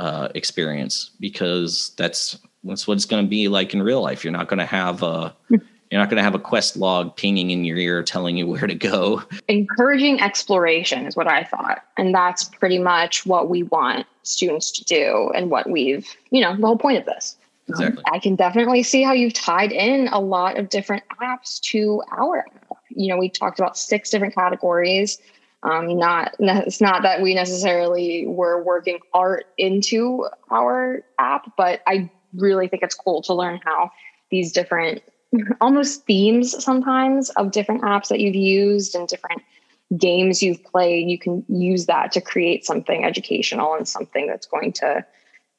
uh, 0.00 0.28
experience 0.34 1.12
because 1.20 1.92
that's 1.96 2.36
that's 2.64 2.86
what 2.86 2.94
it's 2.94 3.04
going 3.04 3.24
to 3.24 3.28
be 3.28 3.48
like 3.48 3.74
in 3.74 3.82
real 3.82 4.02
life. 4.02 4.24
You're 4.24 4.32
not 4.32 4.48
going 4.48 4.58
to 4.58 4.66
have 4.66 5.02
a 5.02 5.34
you're 5.48 6.00
not 6.00 6.08
going 6.08 6.18
to 6.18 6.22
have 6.22 6.34
a 6.34 6.40
quest 6.40 6.76
log 6.76 7.16
pinging 7.16 7.50
in 7.50 7.64
your 7.64 7.76
ear 7.76 8.02
telling 8.02 8.36
you 8.36 8.46
where 8.46 8.66
to 8.66 8.74
go. 8.74 9.22
Encouraging 9.48 10.20
exploration 10.20 11.06
is 11.06 11.16
what 11.16 11.26
I 11.26 11.42
thought, 11.42 11.82
and 11.96 12.14
that's 12.14 12.44
pretty 12.44 12.78
much 12.78 13.26
what 13.26 13.48
we 13.48 13.64
want 13.64 14.06
students 14.22 14.70
to 14.72 14.84
do, 14.84 15.32
and 15.34 15.50
what 15.50 15.68
we've 15.68 16.06
you 16.30 16.40
know 16.40 16.56
the 16.56 16.66
whole 16.66 16.78
point 16.78 16.98
of 16.98 17.06
this. 17.06 17.36
Exactly. 17.68 17.98
Um, 17.98 18.04
I 18.12 18.18
can 18.18 18.36
definitely 18.36 18.82
see 18.82 19.02
how 19.02 19.12
you've 19.12 19.32
tied 19.32 19.72
in 19.72 20.08
a 20.08 20.20
lot 20.20 20.58
of 20.58 20.68
different 20.68 21.04
apps 21.20 21.60
to 21.70 22.02
our 22.10 22.38
app. 22.38 22.76
You 22.88 23.08
know, 23.08 23.16
we 23.16 23.28
talked 23.28 23.60
about 23.60 23.76
six 23.76 24.10
different 24.10 24.34
categories. 24.34 25.20
Um, 25.62 25.98
not 25.98 26.34
it's 26.38 26.80
not 26.80 27.02
that 27.02 27.20
we 27.20 27.34
necessarily 27.34 28.26
were 28.26 28.62
working 28.62 28.98
art 29.12 29.46
into 29.58 30.26
our 30.50 31.02
app, 31.18 31.52
but 31.56 31.82
I 31.86 32.10
really 32.34 32.68
think 32.68 32.82
it's 32.82 32.94
cool 32.94 33.22
to 33.22 33.34
learn 33.34 33.60
how 33.64 33.90
these 34.30 34.52
different 34.52 35.02
almost 35.60 36.04
themes 36.06 36.62
sometimes 36.62 37.30
of 37.30 37.50
different 37.50 37.82
apps 37.82 38.08
that 38.08 38.20
you've 38.20 38.34
used 38.34 38.94
and 38.94 39.08
different 39.08 39.42
games 39.96 40.42
you've 40.42 40.62
played 40.64 41.08
you 41.08 41.18
can 41.18 41.44
use 41.48 41.86
that 41.86 42.12
to 42.12 42.20
create 42.20 42.64
something 42.64 43.04
educational 43.04 43.74
and 43.74 43.88
something 43.88 44.26
that's 44.26 44.46
going 44.46 44.72
to 44.72 45.04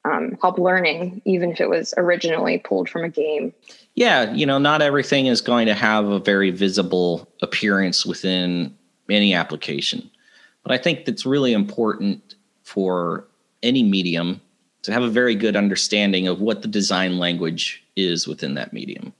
um, 0.04 0.36
help 0.40 0.58
learning 0.58 1.22
even 1.24 1.52
if 1.52 1.60
it 1.60 1.68
was 1.68 1.94
originally 1.96 2.58
pulled 2.58 2.88
from 2.88 3.04
a 3.04 3.08
game. 3.08 3.52
Yeah 3.94 4.32
you 4.32 4.46
know 4.46 4.58
not 4.58 4.82
everything 4.82 5.26
is 5.26 5.40
going 5.40 5.66
to 5.66 5.74
have 5.74 6.06
a 6.06 6.18
very 6.18 6.50
visible 6.50 7.28
appearance 7.42 8.06
within 8.06 8.74
any 9.10 9.34
application. 9.34 10.10
But 10.62 10.72
i 10.72 10.78
think 10.78 11.04
that's 11.04 11.26
really 11.26 11.52
important 11.52 12.34
for 12.62 13.26
any 13.62 13.82
medium 13.82 14.40
to 14.82 14.92
have 14.92 15.02
a 15.02 15.08
very 15.08 15.34
good 15.34 15.56
understanding 15.56 16.28
of 16.28 16.40
what 16.40 16.62
the 16.62 16.68
design 16.68 17.18
language 17.18 17.82
is 17.96 18.26
within 18.26 18.54
that 18.54 18.72
medium. 18.72 19.12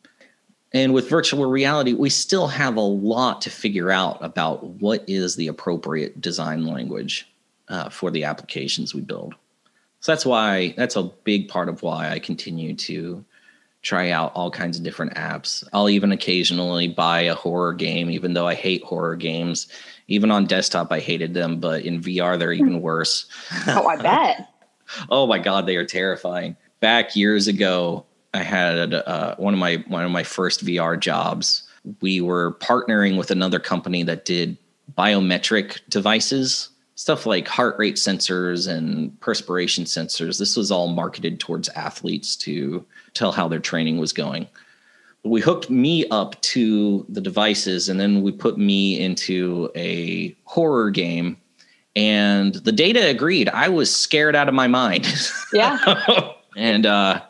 And 0.75 0.95
with 0.95 1.09
virtual 1.09 1.47
reality, 1.47 1.93
we 1.93 2.09
still 2.11 2.47
have 2.49 2.77
a 2.77 2.81
lot 2.81 3.43
to 3.43 3.51
figure 3.51 3.91
out 3.91 4.19
about 4.23 4.65
what 4.65 5.05
is 5.07 5.37
the 5.37 5.49
appropriate 5.49 6.21
design 6.21 6.67
language 6.67 7.29
uh, 7.69 7.91
for 7.91 8.11
the 8.11 8.25
applications 8.25 8.95
we 8.95 9.03
build. 9.03 9.35
So 10.01 10.13
that's 10.13 10.27
why 10.27 10.75
that's 10.77 10.97
a 10.97 11.05
big 11.25 11.49
part 11.49 11.69
of 11.69 11.83
why 11.83 12.11
I 12.11 12.19
continue 12.19 12.75
to 12.75 13.25
try 13.83 14.11
out 14.11 14.33
all 14.35 14.51
kinds 14.51 14.79
of 14.79 14.85
different 14.85 15.15
apps. 15.15 15.65
I'll 15.73 15.89
even 15.89 16.13
occasionally 16.13 16.89
buy 16.89 17.23
a 17.23 17.35
horror 17.35 17.75
game, 17.75 18.11
even 18.11 18.33
though 18.33 18.47
I 18.47 18.55
hate 18.55 18.83
horror 18.85 19.17
games. 19.17 19.69
Even 20.09 20.31
on 20.31 20.47
desktop, 20.47 20.91
I 20.93 21.01
hated 21.01 21.35
them, 21.35 21.59
but 21.61 21.85
in 21.85 22.01
VR, 22.01 22.39
they're 22.39 22.53
even 22.53 22.81
worse. 22.81 23.27
Oh, 23.67 23.87
I 23.87 23.97
bet. 24.03 24.52
Oh 25.11 25.27
my 25.27 25.39
God, 25.39 25.67
they 25.67 25.77
are 25.77 25.85
terrifying. 25.85 26.57
Back 26.81 27.15
years 27.15 27.47
ago, 27.47 28.07
I 28.35 28.43
had 28.43 28.95
uh, 28.95 29.37
one 29.37 29.55
of 29.55 29.61
my 29.61 29.85
one 29.89 30.05
of 30.05 30.11
my 30.11 30.23
first 30.23 30.65
VR 30.65 30.99
jobs. 30.99 31.65
We 32.01 32.21
were 32.21 32.55
partnering 32.61 33.19
with 33.19 33.31
another 33.31 33.59
company 33.59 34.03
that 34.05 34.25
did 34.25 34.57
biometric 34.97 35.81
devices, 35.89 36.71
stuff 36.95 37.27
like 37.27 37.49
heart 37.49 37.77
rate 37.79 37.97
sensors 37.97 38.69
and 38.69 39.19
perspiration 39.21 39.85
sensors. 39.85 40.39
This 40.39 40.57
was 40.57 40.71
all 40.71 40.89
marketed 40.89 41.41
towards 41.41 41.69
athletes 41.71 42.37
to 42.37 42.85
tell 43.15 43.33
how 43.33 43.49
their 43.49 43.59
training 43.59 43.99
was 43.99 44.13
going. 44.13 44.47
We 45.25 45.41
hooked 45.41 45.71
me 45.71 46.07
up 46.09 46.41
to 46.43 47.07
the 47.09 47.21
devices, 47.21 47.89
and 47.89 48.01
then 48.01 48.23
we 48.23 48.33
put 48.33 48.59
me 48.59 48.99
into 48.99 49.71
a 49.77 50.37
horror 50.45 50.91
game. 50.91 51.37
And 51.95 52.55
the 52.55 52.73
data 52.73 53.07
agreed. 53.09 53.49
I 53.49 53.69
was 53.69 53.95
scared 53.95 54.35
out 54.35 54.49
of 54.49 54.55
my 54.55 54.67
mind. 54.67 55.07
Yeah. 55.55 56.33
and 56.57 56.87
uh, 56.87 57.21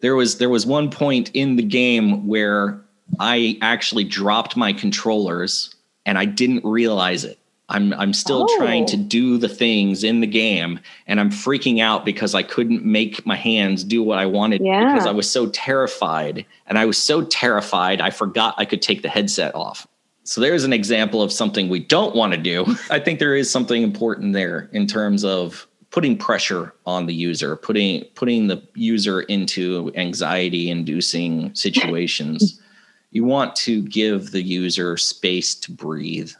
there 0.00 0.14
was 0.14 0.36
there 0.36 0.50
was 0.50 0.66
one 0.66 0.90
point 0.90 1.30
in 1.32 1.56
the 1.56 1.62
game 1.62 2.26
where 2.26 2.78
I 3.18 3.56
actually 3.62 4.04
dropped 4.04 4.54
my 4.54 4.74
controllers 4.74 5.74
and 6.04 6.18
I 6.18 6.26
didn't 6.26 6.62
realize 6.62 7.24
it. 7.24 7.38
I'm 7.70 7.92
I'm 7.94 8.12
still 8.12 8.46
oh. 8.48 8.58
trying 8.58 8.84
to 8.86 8.96
oh. 8.96 9.04
do 9.04 9.38
the 9.38 9.48
things 9.48 10.04
in 10.04 10.20
the 10.20 10.26
game 10.26 10.80
and 11.06 11.20
I'm 11.20 11.30
freaking 11.30 11.80
out 11.80 12.04
because 12.04 12.34
I 12.34 12.42
couldn't 12.42 12.84
make 12.84 13.24
my 13.24 13.36
hands 13.36 13.84
do 13.84 14.02
what 14.02 14.18
I 14.18 14.26
wanted 14.26 14.60
yeah. 14.62 14.92
because 14.92 15.06
I 15.06 15.12
was 15.12 15.30
so 15.30 15.46
terrified 15.48 16.44
and 16.66 16.78
I 16.78 16.84
was 16.84 16.98
so 16.98 17.24
terrified 17.24 18.00
I 18.00 18.10
forgot 18.10 18.54
I 18.58 18.64
could 18.64 18.82
take 18.82 19.02
the 19.02 19.08
headset 19.08 19.54
off. 19.54 19.86
So 20.30 20.40
there's 20.40 20.62
an 20.62 20.72
example 20.72 21.22
of 21.22 21.32
something 21.32 21.68
we 21.68 21.80
don't 21.80 22.14
want 22.14 22.32
to 22.34 22.38
do. 22.38 22.64
I 22.90 23.00
think 23.00 23.18
there 23.18 23.34
is 23.34 23.50
something 23.50 23.82
important 23.82 24.32
there 24.32 24.70
in 24.70 24.86
terms 24.86 25.24
of 25.24 25.66
putting 25.90 26.16
pressure 26.16 26.72
on 26.86 27.06
the 27.06 27.12
user, 27.12 27.56
putting 27.56 28.04
putting 28.14 28.46
the 28.46 28.62
user 28.74 29.22
into 29.22 29.90
anxiety 29.96 30.70
inducing 30.70 31.52
situations. 31.56 32.62
you 33.10 33.24
want 33.24 33.56
to 33.56 33.82
give 33.82 34.30
the 34.30 34.40
user 34.40 34.96
space 34.96 35.52
to 35.56 35.72
breathe. 35.72 36.30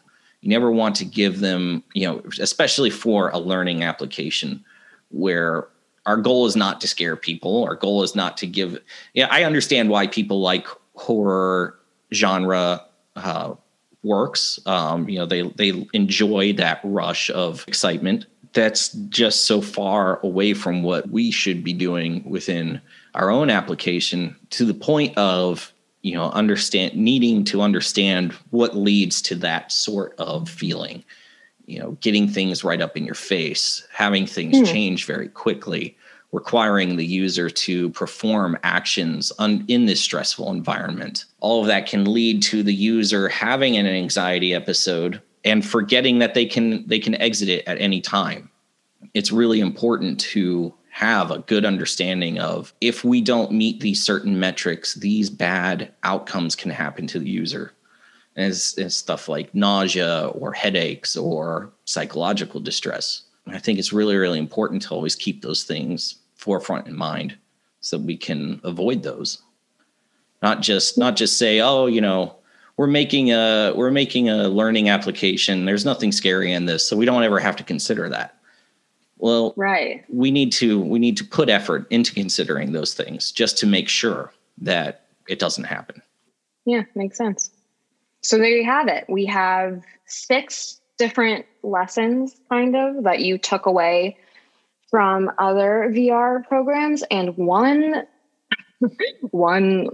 You 0.41 0.51
never 0.51 0.71
want 0.71 0.95
to 0.97 1.05
give 1.05 1.41
them, 1.41 1.83
you 1.93 2.07
know, 2.07 2.23
especially 2.39 2.91
for 2.91 3.31
a 3.31 3.39
learning 3.39 3.83
application 3.83 4.65
where 5.09 5.67
our 6.07 6.17
goal 6.17 6.47
is 6.47 6.55
not 6.55 6.81
to 6.83 6.87
scare 6.87 7.17
people. 7.17 7.65
Our 7.65 7.75
goal 7.75 8.05
is 8.05 8.15
not 8.15 8.37
to 8.37 8.47
give. 8.47 8.81
Yeah, 9.15 9.27
I 9.33 9.43
understand 9.43 9.91
why 9.91 10.07
people 10.07 10.41
like 10.41 10.69
horror 10.95 11.77
genre 12.13 12.83
uh, 13.17 13.55
works. 14.03 14.59
Um, 14.67 15.09
you 15.09 15.19
know, 15.19 15.27
they 15.27 15.43
they 15.43 15.87
enjoy 15.93 16.53
that 16.55 16.81
rush 16.85 17.31
of 17.31 17.65
excitement 17.69 18.27
that's 18.53 18.89
just 19.09 19.45
so 19.45 19.61
far 19.61 20.21
away 20.23 20.55
from 20.55 20.83
what 20.83 21.09
we 21.11 21.31
should 21.31 21.63
be 21.63 21.73
doing 21.73 22.29
within 22.29 22.81
our 23.15 23.31
own 23.31 23.51
application 23.51 24.37
to 24.51 24.65
the 24.65 24.75
point 24.75 25.17
of 25.17 25.73
you 26.03 26.15
know 26.15 26.31
understand 26.31 26.95
needing 26.95 27.45
to 27.45 27.63
understand 27.63 28.33
what 28.51 28.77
leads 28.77 29.23
to 29.23 29.35
that 29.35 29.71
sort 29.71 30.15
of 30.19 30.49
feeling 30.49 31.05
you 31.67 31.79
know 31.79 31.93
getting 32.01 32.29
things 32.29 32.65
right 32.65 32.81
up 32.81 32.97
in 32.97 33.05
your 33.05 33.15
face 33.15 33.87
having 33.93 34.27
things 34.27 34.57
mm. 34.57 34.67
change 34.67 35.07
very 35.07 35.29
quickly 35.29 35.97
requiring 36.33 36.97
the 36.97 37.05
user 37.05 37.51
to 37.51 37.91
perform 37.91 38.57
actions 38.63 39.33
un- 39.39 39.65
in 39.69 39.87
this 39.87 40.01
stressful 40.01 40.51
environment. 40.51 41.25
All 41.41 41.61
of 41.61 41.67
that 41.67 41.87
can 41.87 42.13
lead 42.13 42.43
to 42.45 42.63
the 42.63 42.75
user 42.75 43.29
having 43.29 43.77
an 43.77 43.87
anxiety 43.87 44.55
episode 44.55 45.21
and 45.45 45.67
forgetting 45.67 46.19
that 46.19 46.35
they 46.35 46.47
can 46.47 46.87
they 46.87 46.99
can 46.99 47.15
exit 47.17 47.49
it 47.49 47.67
at 47.67 47.81
any 47.81 48.01
time. 48.01 48.51
It's 49.15 49.33
really 49.33 49.61
important 49.61 50.21
to 50.21 50.75
have 50.91 51.31
a 51.31 51.39
good 51.39 51.65
understanding 51.65 52.39
of 52.39 52.75
if 52.81 53.05
we 53.05 53.21
don't 53.21 53.53
meet 53.53 53.81
these 53.81 54.03
certain 54.03 54.39
metrics 54.39 54.95
these 54.95 55.31
bad 55.31 55.93
outcomes 56.03 56.55
can 56.55 56.71
happen 56.71 57.07
to 57.07 57.19
the 57.19 57.31
user. 57.31 57.73
And 58.37 58.47
it's, 58.47 58.95
stuff 58.95 59.29
like 59.29 59.55
nausea 59.55 60.29
or 60.29 60.53
headaches 60.53 61.17
or 61.17 61.73
psychological 61.85 62.61
distress. 62.61 63.23
I 63.47 63.59
think 63.59 63.81
it's 63.81 63.93
really 63.93 64.17
really 64.17 64.39
important 64.39 64.83
to 64.83 64.91
always 64.91 65.17
keep 65.17 65.43
those 65.43 65.65
things 65.65 66.20
forefront 66.41 66.87
in 66.87 66.97
mind 66.97 67.37
so 67.81 67.99
we 67.99 68.17
can 68.17 68.61
avoid 68.65 69.03
those 69.03 69.43
not 70.43 70.61
just 70.63 70.99
not 70.99 71.17
just 71.17 71.39
say 71.39 71.61
oh 71.61 71.87
you 71.87 72.01
know 72.01 72.35
we're 72.81 72.87
making 72.87 73.31
a 73.31 73.75
we're 73.77 73.91
making 73.91 74.31
a 74.31 74.49
learning 74.49 74.89
application. 74.89 75.67
There's 75.67 75.85
nothing 75.85 76.13
scary 76.13 76.51
in 76.51 76.65
this, 76.65 76.89
so 76.89 76.97
we 76.97 77.05
don't 77.05 77.23
ever 77.23 77.39
have 77.39 77.55
to 77.57 77.63
consider 77.63 78.09
that. 78.09 78.39
Well, 79.19 79.53
right. 79.55 80.03
We 80.09 80.31
need 80.31 80.51
to 80.53 80.81
we 80.81 80.99
need 80.99 81.19
to 81.19 81.25
put 81.27 81.51
effort 81.51 81.87
into 81.91 82.15
considering 82.15 82.73
those 82.73 82.95
things 82.95 83.33
just 83.33 83.59
to 83.59 83.67
make 83.67 83.91
sure 83.91 84.33
that 84.63 85.05
it 85.29 85.39
doesn't 85.39 85.65
happen. 85.65 86.01
Yeah, 86.65 86.85
makes 86.95 87.19
sense. 87.19 87.51
So 88.23 88.39
there 88.39 88.49
you 88.49 88.65
have 88.65 88.89
it. 88.89 89.05
We 89.11 89.27
have 89.27 89.83
six 90.07 90.81
different 90.97 91.45
lessons 91.63 92.35
kind 92.49 92.75
of 92.75 93.05
that 93.05 93.21
you 93.21 93.37
took 93.37 93.67
away 93.67 94.17
from 94.91 95.31
other 95.39 95.91
VR 95.93 96.47
programs 96.47 97.03
and 97.11 97.37
one 97.37 98.05
one 99.31 99.89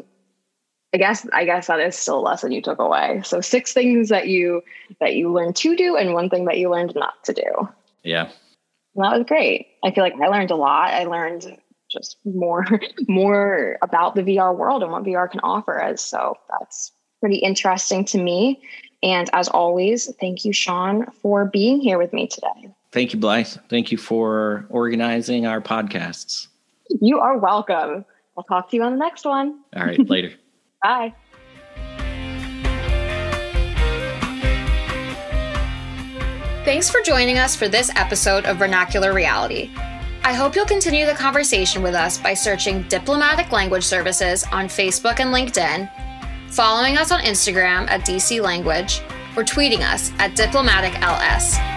I 0.95 0.99
guess 0.99 1.27
I 1.33 1.45
guess 1.45 1.67
that 1.67 1.81
is 1.81 1.97
still 1.97 2.21
a 2.21 2.21
lesson 2.21 2.53
you 2.53 2.63
took 2.63 2.79
away. 2.79 3.21
So 3.25 3.41
six 3.41 3.73
things 3.73 4.09
that 4.09 4.29
you 4.29 4.63
that 5.01 5.15
you 5.15 5.33
learned 5.33 5.57
to 5.57 5.77
do 5.77 5.97
and 5.97 6.15
one 6.15 6.31
thing 6.31 6.47
that 6.47 6.59
you 6.59 6.71
learned 6.71 6.95
not 6.95 7.23
to 7.25 7.35
do. 7.35 7.69
Yeah. 8.03 8.31
that 8.95 9.19
was 9.19 9.27
great. 9.27 9.67
I 9.85 9.91
feel 9.91 10.05
like 10.05 10.15
I 10.15 10.29
learned 10.29 10.51
a 10.51 10.57
lot. 10.57 10.95
I 10.95 11.05
learned 11.05 11.59
just 11.91 12.17
more 12.25 12.65
more 13.09 13.77
about 13.83 14.15
the 14.15 14.23
VR 14.23 14.57
world 14.57 14.83
and 14.83 14.93
what 14.93 15.05
VR 15.05 15.31
can 15.31 15.41
offer 15.41 15.83
us. 15.83 16.01
So 16.01 16.37
that's 16.59 16.93
pretty 17.21 17.37
interesting 17.37 18.05
to 18.07 18.19
me. 18.19 18.63
And 19.03 19.29
as 19.35 19.49
always, 19.49 20.13
thank 20.21 20.45
you, 20.45 20.53
Sean, 20.53 21.11
for 21.23 21.45
being 21.45 21.81
here 21.81 21.99
with 21.99 22.13
me 22.13 22.27
today. 22.27 22.71
Thank 22.97 23.13
you, 23.13 23.21
Blythe. 23.21 23.49
Thank 23.69 23.93
you 23.93 23.99
for 23.99 24.65
organizing 24.71 25.45
our 25.45 25.61
podcasts. 25.61 26.47
You 27.03 27.19
are 27.19 27.37
welcome. 27.37 28.07
I'll 28.39 28.45
talk 28.45 28.71
to 28.71 28.77
you 28.77 28.83
on 28.85 28.93
the 28.93 28.99
next 28.99 29.27
one. 29.27 29.61
All 29.77 29.85
right, 29.85 29.99
later. 30.09 30.33
Bye. 30.83 31.13
Thanks 36.65 36.89
for 36.89 37.03
joining 37.03 37.37
us 37.37 37.55
for 37.55 37.69
this 37.69 37.91
episode 37.97 38.47
of 38.47 38.57
Vernacular 38.57 39.13
Reality. 39.13 39.71
I 40.25 40.33
hope 40.33 40.57
you'll 40.57 40.65
continue 40.65 41.05
the 41.05 41.13
conversation 41.13 41.83
with 41.83 41.95
us 41.95 42.17
by 42.17 42.33
searching 42.33 42.81
Diplomatic 42.85 43.53
Language 43.53 43.85
Services 43.85 44.43
on 44.53 44.69
Facebook 44.69 45.21
and 45.21 45.35
LinkedIn, 45.35 45.91
following 46.51 46.97
us 46.97 47.13
on 47.13 47.21
Instagram 47.21 47.91
at 47.91 48.07
DC 48.07 48.41
Language, 48.41 49.03
or 49.37 49.45
tweeting 49.45 49.81
us 49.81 50.13
at 50.19 50.31
DiplomaticLS. 50.31 51.76